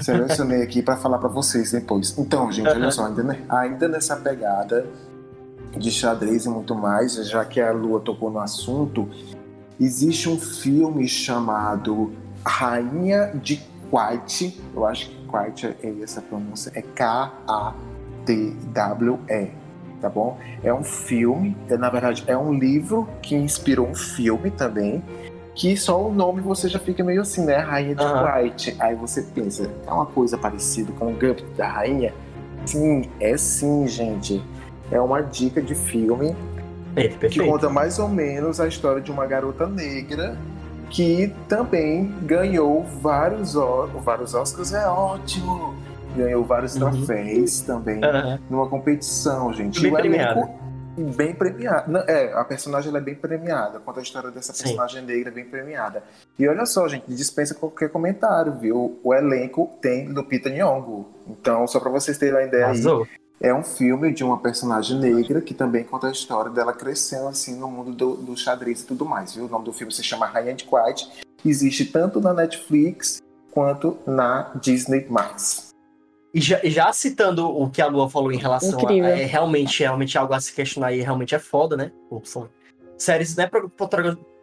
[0.00, 2.16] selecionei aqui pra falar pra vocês depois.
[2.18, 4.86] Então, gente, olha só, ainda, ainda nessa pegada
[5.76, 9.08] de xadrez e muito mais, já que a Lua tocou no assunto,
[9.78, 12.12] existe um filme chamado
[12.44, 17.80] Rainha de Quite, eu acho que Quite é essa pronúncia, é K-A-T-W-E,
[20.00, 20.36] tá bom?
[20.62, 25.04] É um filme, é, na verdade é um livro que inspirou um filme também,
[25.54, 27.56] que só o nome você já fica meio assim, né?
[27.58, 28.42] Rainha de Aham.
[28.42, 28.76] White.
[28.78, 32.14] Aí você pensa, é uma coisa parecida com o Gambito da Rainha?
[32.64, 34.42] Sim, é sim, gente.
[34.90, 36.34] É uma dica de filme
[36.96, 37.50] É, que perfeito.
[37.50, 40.36] conta mais ou menos a história de uma garota negra
[40.88, 43.54] que também ganhou vários,
[44.04, 45.74] vários Oscars, é ótimo!
[46.16, 46.90] Ganhou vários Uhum.
[46.90, 48.40] troféus também Aham.
[48.50, 49.80] numa competição, gente.
[49.80, 50.50] Bem o elenco
[50.96, 52.04] Bem premiada.
[52.08, 53.78] É, a personagem é bem premiada.
[53.80, 54.64] Conta a história dessa Sim.
[54.64, 56.02] personagem negra bem premiada.
[56.38, 58.98] E olha só, gente, dispensa qualquer comentário, viu?
[59.02, 61.06] O elenco tem Lupita Nyong'o.
[61.28, 63.06] Então, só pra vocês terem uma ideia aí, Arrasou.
[63.40, 67.56] é um filme de uma personagem negra que também conta a história dela crescendo assim
[67.56, 69.46] no mundo do, do xadrez e tudo mais, viu?
[69.46, 71.08] O nome do filme se chama Rainha de White.
[71.44, 73.22] Existe tanto na Netflix
[73.52, 75.06] quanto na Disney+.
[76.32, 79.10] E já, e já citando o que a Lua falou em relação a Incrível.
[79.10, 81.90] é, realmente, realmente algo a se questionar e realmente é foda, né?
[82.22, 82.48] São
[82.96, 83.50] séries né,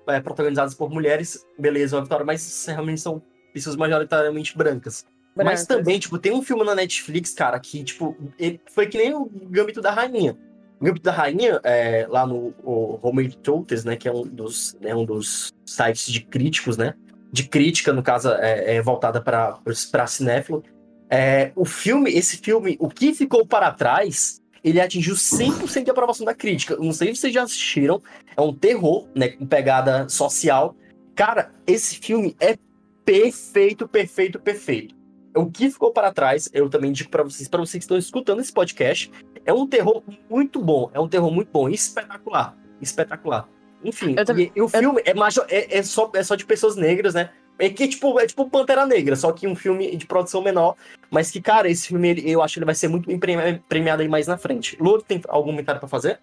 [0.08, 3.22] é, protagonizadas por mulheres, beleza, uma vitória, mas realmente são
[3.54, 5.06] pessoas majoritariamente brancas.
[5.36, 5.66] Mas Brancas.
[5.68, 9.30] também, tipo, tem um filme na Netflix, cara, que, tipo, ele foi que nem o
[9.50, 10.36] Gambito da Rainha.
[10.80, 14.76] O Gambito da Rainha, é, lá no o Roman Totes, né, que é um dos,
[14.82, 16.96] né, um dos sites de críticos, né,
[17.32, 20.64] de crítica, no caso, é, é voltada para cinéfilo.
[21.10, 26.26] É, o filme, esse filme, o que ficou para trás, ele atingiu 100% de aprovação
[26.26, 26.76] da crítica.
[26.78, 28.02] Não sei se vocês já assistiram,
[28.36, 30.76] é um terror, né, com pegada social.
[31.16, 32.58] Cara, esse filme é
[33.06, 34.96] perfeito, perfeito, perfeito.
[35.36, 38.42] O que ficou para trás, eu também digo para vocês, para vocês que estão escutando
[38.42, 39.12] esse podcast,
[39.46, 43.48] é um terror muito bom, é um terror muito bom, espetacular, espetacular.
[43.84, 47.14] Enfim, e, e o filme é, major, é, é só, é só de pessoas negras,
[47.14, 47.30] né?
[47.60, 50.76] É que tipo, é tipo Pantera Negra, só que um filme de produção menor,
[51.10, 53.10] mas que, cara, esse filme ele- eu acho que ele vai ser muito
[53.68, 54.78] premiado aí mais na frente.
[54.80, 56.20] Lu, tem algum comentário para fazer?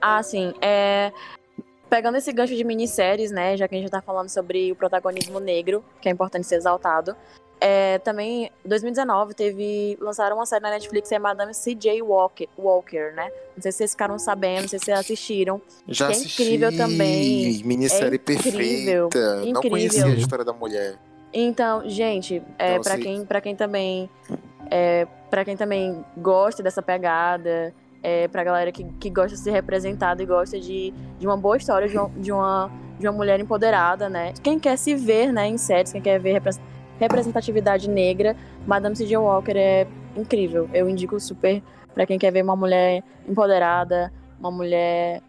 [0.00, 0.52] Ah, sim.
[0.60, 1.12] É...
[1.90, 3.56] Pegando esse gancho de minisséries, né?
[3.56, 7.16] Já que a gente tá falando sobre o protagonismo negro, que é importante ser exaltado.
[7.60, 9.96] É, também, em 2019, teve.
[10.00, 12.02] Lançaram uma série na Netflix, é Madame C.J.
[12.02, 13.32] Walker, Walker, né?
[13.56, 15.60] Não sei se vocês ficaram sabendo, não sei se vocês assistiram.
[15.88, 16.42] Já Que é assisti.
[16.42, 17.62] incrível também.
[17.64, 19.36] Minissérie É incrível, perfeita.
[19.36, 19.70] Não incrível.
[19.70, 20.94] conhecia a história da mulher.
[21.32, 24.08] Então, gente, é, Então, para quem, pra quem também.
[24.70, 27.72] É, para quem também gosta dessa pegada,
[28.02, 31.56] é, pra galera que, que gosta de ser representada e gosta de, de uma boa
[31.56, 34.32] história de uma, de, uma, de uma mulher empoderada, né?
[34.42, 36.60] Quem quer se ver né, em séries, quem quer ver repres-
[36.98, 38.34] representatividade negra,
[38.66, 39.16] Madame C.J.
[39.18, 40.68] Walker é incrível.
[40.72, 41.62] Eu indico super
[41.94, 45.20] pra quem quer ver uma mulher empoderada, uma mulher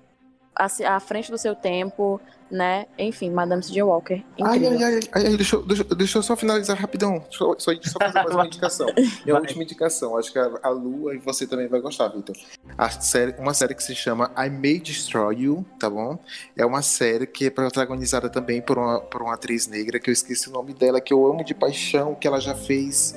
[0.60, 2.20] à, à frente do seu tempo,
[2.52, 2.86] né?
[2.98, 3.82] Enfim, Madame C.J.
[3.84, 4.78] Walker, Ai, incrível.
[4.88, 7.20] ai, ai, ai, ai, deixa, eu- deixa, deixa eu só finalizar rapidão.
[7.30, 8.88] Deixa eu só, só fazer mais uma indicação.
[9.24, 9.42] Minha Vai.
[9.42, 10.18] última indicação.
[10.18, 12.36] Acho que a, a Lua e você também vai gostar, Vitor.
[12.78, 16.18] A série, uma série que se chama I May Destroy You, tá bom?
[16.58, 20.14] É uma série que é protagonizada também por uma, por uma atriz negra, que eu
[20.14, 23.16] esqueci o nome dela, que eu amo de paixão, que ela já fez.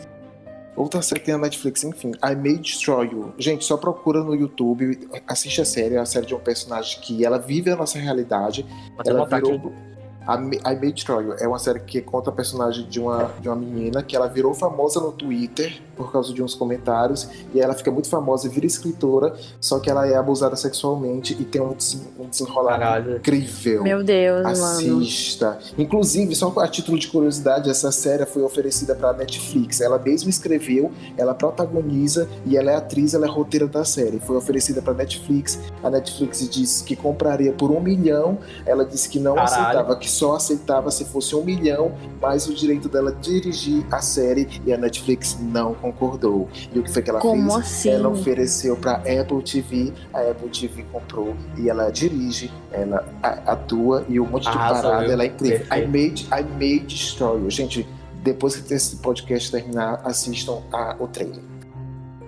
[0.74, 2.12] Outra série que tem na Netflix, enfim.
[2.24, 3.34] I May Destroy You.
[3.38, 5.96] Gente, só procura no YouTube, assiste a série.
[5.96, 8.64] É a série de um personagem que ela vive a nossa realidade.
[8.98, 9.72] Até Ela virou.
[10.26, 13.48] A I May Destroy You é uma série que conta a personagem de uma, de
[13.48, 17.74] uma menina que ela virou famosa no Twitter por causa de uns comentários e ela
[17.74, 21.72] fica muito famosa e vira escritora, só que ela é abusada sexualmente e tem um,
[21.72, 23.16] des- um desenrolar Caralho.
[23.16, 23.82] incrível.
[23.82, 24.98] Meu Deus, mano.
[25.00, 25.58] Assista.
[25.78, 29.80] Inclusive, só a título de curiosidade, essa série foi oferecida para Netflix.
[29.80, 34.18] Ela mesma escreveu, ela protagoniza e ela é atriz, ela é roteira da série.
[34.20, 35.58] Foi oferecida para Netflix.
[35.82, 38.38] A Netflix disse que compraria por um milhão.
[38.66, 39.52] Ela disse que não Caralho.
[39.54, 44.48] aceitava, que só aceitava se fosse um milhão, mas o direito dela dirigir a série
[44.66, 45.91] e a Netflix não concordou.
[46.74, 47.64] E o que foi que ela Como fez?
[47.64, 47.90] assim?
[47.90, 53.04] Ela ofereceu para Apple TV, a Apple TV comprou e ela dirige, ela
[53.46, 55.12] atua e um monte de Arrasou, parada, viu?
[55.12, 55.66] ela é incrível.
[55.66, 57.50] I made, I made Destroy You.
[57.50, 57.86] Gente,
[58.22, 61.42] depois que esse podcast terminar, assistam a, o trailer.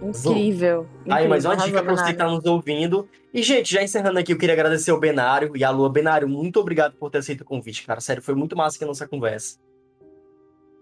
[0.02, 0.86] Incrível.
[1.08, 3.08] Aí, mais uma dica pra você que arrasou, tá nos ouvindo.
[3.32, 5.88] E, gente, já encerrando aqui, eu queria agradecer ao Benário e a Lua.
[5.88, 8.00] Benário, muito obrigado por ter aceito o convite, cara.
[8.00, 9.56] Sério, foi muito massa aqui a nossa conversa.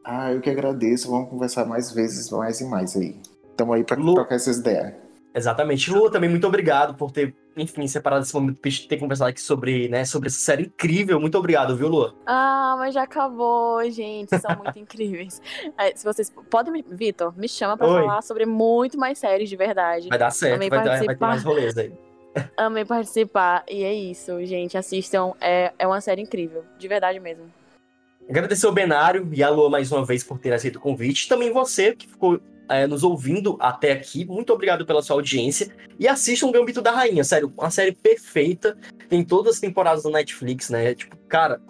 [0.05, 1.11] Ah, eu que agradeço.
[1.11, 3.17] Vamos conversar mais vezes, mais e mais aí.
[3.51, 4.95] Estamos aí para Lu- trocar essas ideias.
[5.35, 5.91] Exatamente.
[5.91, 9.41] Lua, também muito obrigado por ter, enfim, separado esse momento pra gente ter conversado aqui
[9.41, 11.19] sobre, né, sobre essa série incrível.
[11.19, 12.15] Muito obrigado, viu, Lua?
[12.27, 14.29] Ah, mas já acabou, gente.
[14.39, 15.41] São muito incríveis.
[15.79, 18.01] É, se vocês podem, me- Vitor, me chama pra Oi.
[18.03, 20.09] falar sobre muito mais séries de verdade.
[20.11, 21.27] Vai dar certo, Também vai, dar, vai ter participar.
[21.29, 21.93] mais rolês aí.
[22.59, 23.65] Amei participar.
[23.71, 24.77] E é isso, gente.
[24.77, 25.33] Assistam.
[25.41, 26.63] É, é uma série incrível.
[26.79, 27.45] De verdade mesmo.
[28.29, 31.29] Agradecer ao Benário e a Lua mais uma vez por ter aceito o convite.
[31.29, 34.25] Também você que ficou é, nos ouvindo até aqui.
[34.25, 35.75] Muito obrigado pela sua audiência.
[35.99, 38.77] E assistam o Gambito da Rainha, sério, uma série perfeita.
[39.09, 40.95] Tem todas as temporadas do Netflix, né?
[40.95, 41.61] Tipo, cara,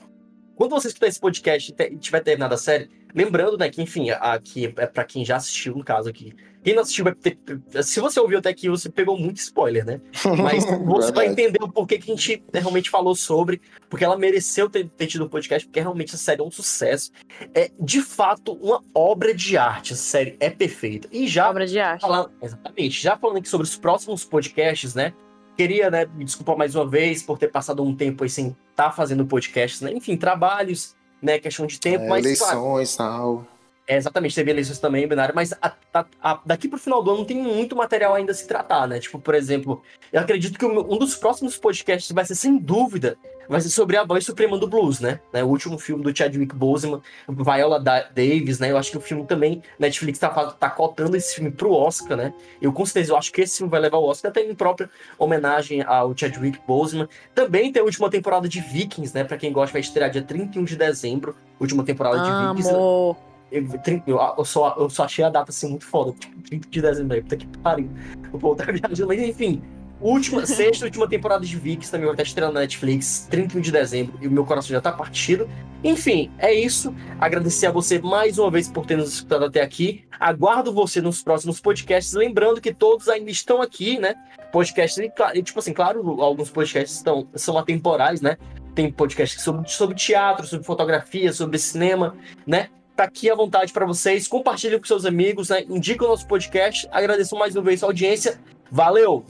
[0.55, 4.73] quando você escutar esse podcast e tiver terminado a série, lembrando, né, que, enfim, aqui
[4.77, 6.35] é para quem já assistiu, no caso aqui.
[6.63, 7.37] Quem não assistiu vai ter.
[7.83, 10.01] Se você ouviu até aqui, você pegou muito spoiler, né?
[10.41, 13.61] Mas você vai entender o porquê que a gente realmente falou sobre,
[13.91, 16.51] porque ela mereceu ter, ter tido o um podcast, porque realmente a série é um
[16.51, 17.11] sucesso.
[17.53, 19.93] É, de fato, uma obra de arte.
[19.93, 21.09] A série é perfeita.
[21.11, 21.51] E já.
[21.51, 22.03] Obra de arte.
[22.03, 23.03] Falando, exatamente.
[23.03, 25.13] Já falando aqui sobre os próximos podcasts, né?
[25.57, 28.85] Queria, né, me desculpar mais uma vez por ter passado um tempo aí sem estar
[28.85, 29.93] tá fazendo podcasts, né?
[29.93, 31.39] Enfim, trabalhos, né?
[31.39, 32.25] Questão de tempo, é, mas.
[32.25, 33.53] Eleições, claro, tal.
[33.87, 37.25] É, exatamente, teve eleições também, binário, mas a, a, a, daqui pro final do ano
[37.25, 39.01] tem muito material ainda a se tratar, né?
[39.01, 43.19] Tipo, por exemplo, eu acredito que um dos próximos podcasts vai ser, sem dúvida,
[43.53, 45.21] vai ser sobre a voz suprema do blues, né?
[45.35, 48.71] O último filme do Chadwick Boseman, Viola Davis, né?
[48.71, 52.33] Eu acho que o filme também, Netflix tá, tá cotando esse filme pro Oscar, né?
[52.61, 54.89] Eu com certeza eu acho que esse filme vai levar o Oscar, até em própria
[55.19, 57.09] homenagem ao Chadwick Boseman.
[57.35, 59.23] Também tem a última temporada de Vikings, né?
[59.23, 62.71] Pra quem gosta, vai estrear dia 31 de dezembro, última temporada de Vikings.
[62.71, 63.17] Amor.
[63.51, 63.69] Eu,
[64.07, 66.13] eu, eu, só, eu só achei a data assim muito foda.
[66.19, 67.91] Tipo, 30 de dezembro puta que pariu.
[68.33, 69.63] O povo tá viajando, mas enfim.
[70.03, 74.19] Última, sexta última temporada de Vikings também vai estar estreando na Netflix, 31 de dezembro,
[74.21, 75.49] e o meu coração já tá partido.
[75.85, 76.93] Enfim, é isso.
[77.21, 80.05] Agradecer a você mais uma vez por ter nos escutado até aqui.
[80.19, 82.15] Aguardo você nos próximos podcasts.
[82.15, 84.17] Lembrando que todos ainda estão aqui, né?
[84.51, 88.37] Podcasts, e, tipo assim, claro, alguns podcasts estão, são atemporais, né?
[88.75, 92.69] Tem podcasts sobre, sobre teatro, sobre fotografia, sobre cinema, né?
[92.97, 94.29] tá aqui à vontade para vocês.
[94.29, 95.63] Compartilhe com seus amigos, né?
[95.69, 96.87] indica o nosso podcast.
[96.91, 98.39] Agradeço mais uma vez a audiência.
[98.71, 99.25] Valeu!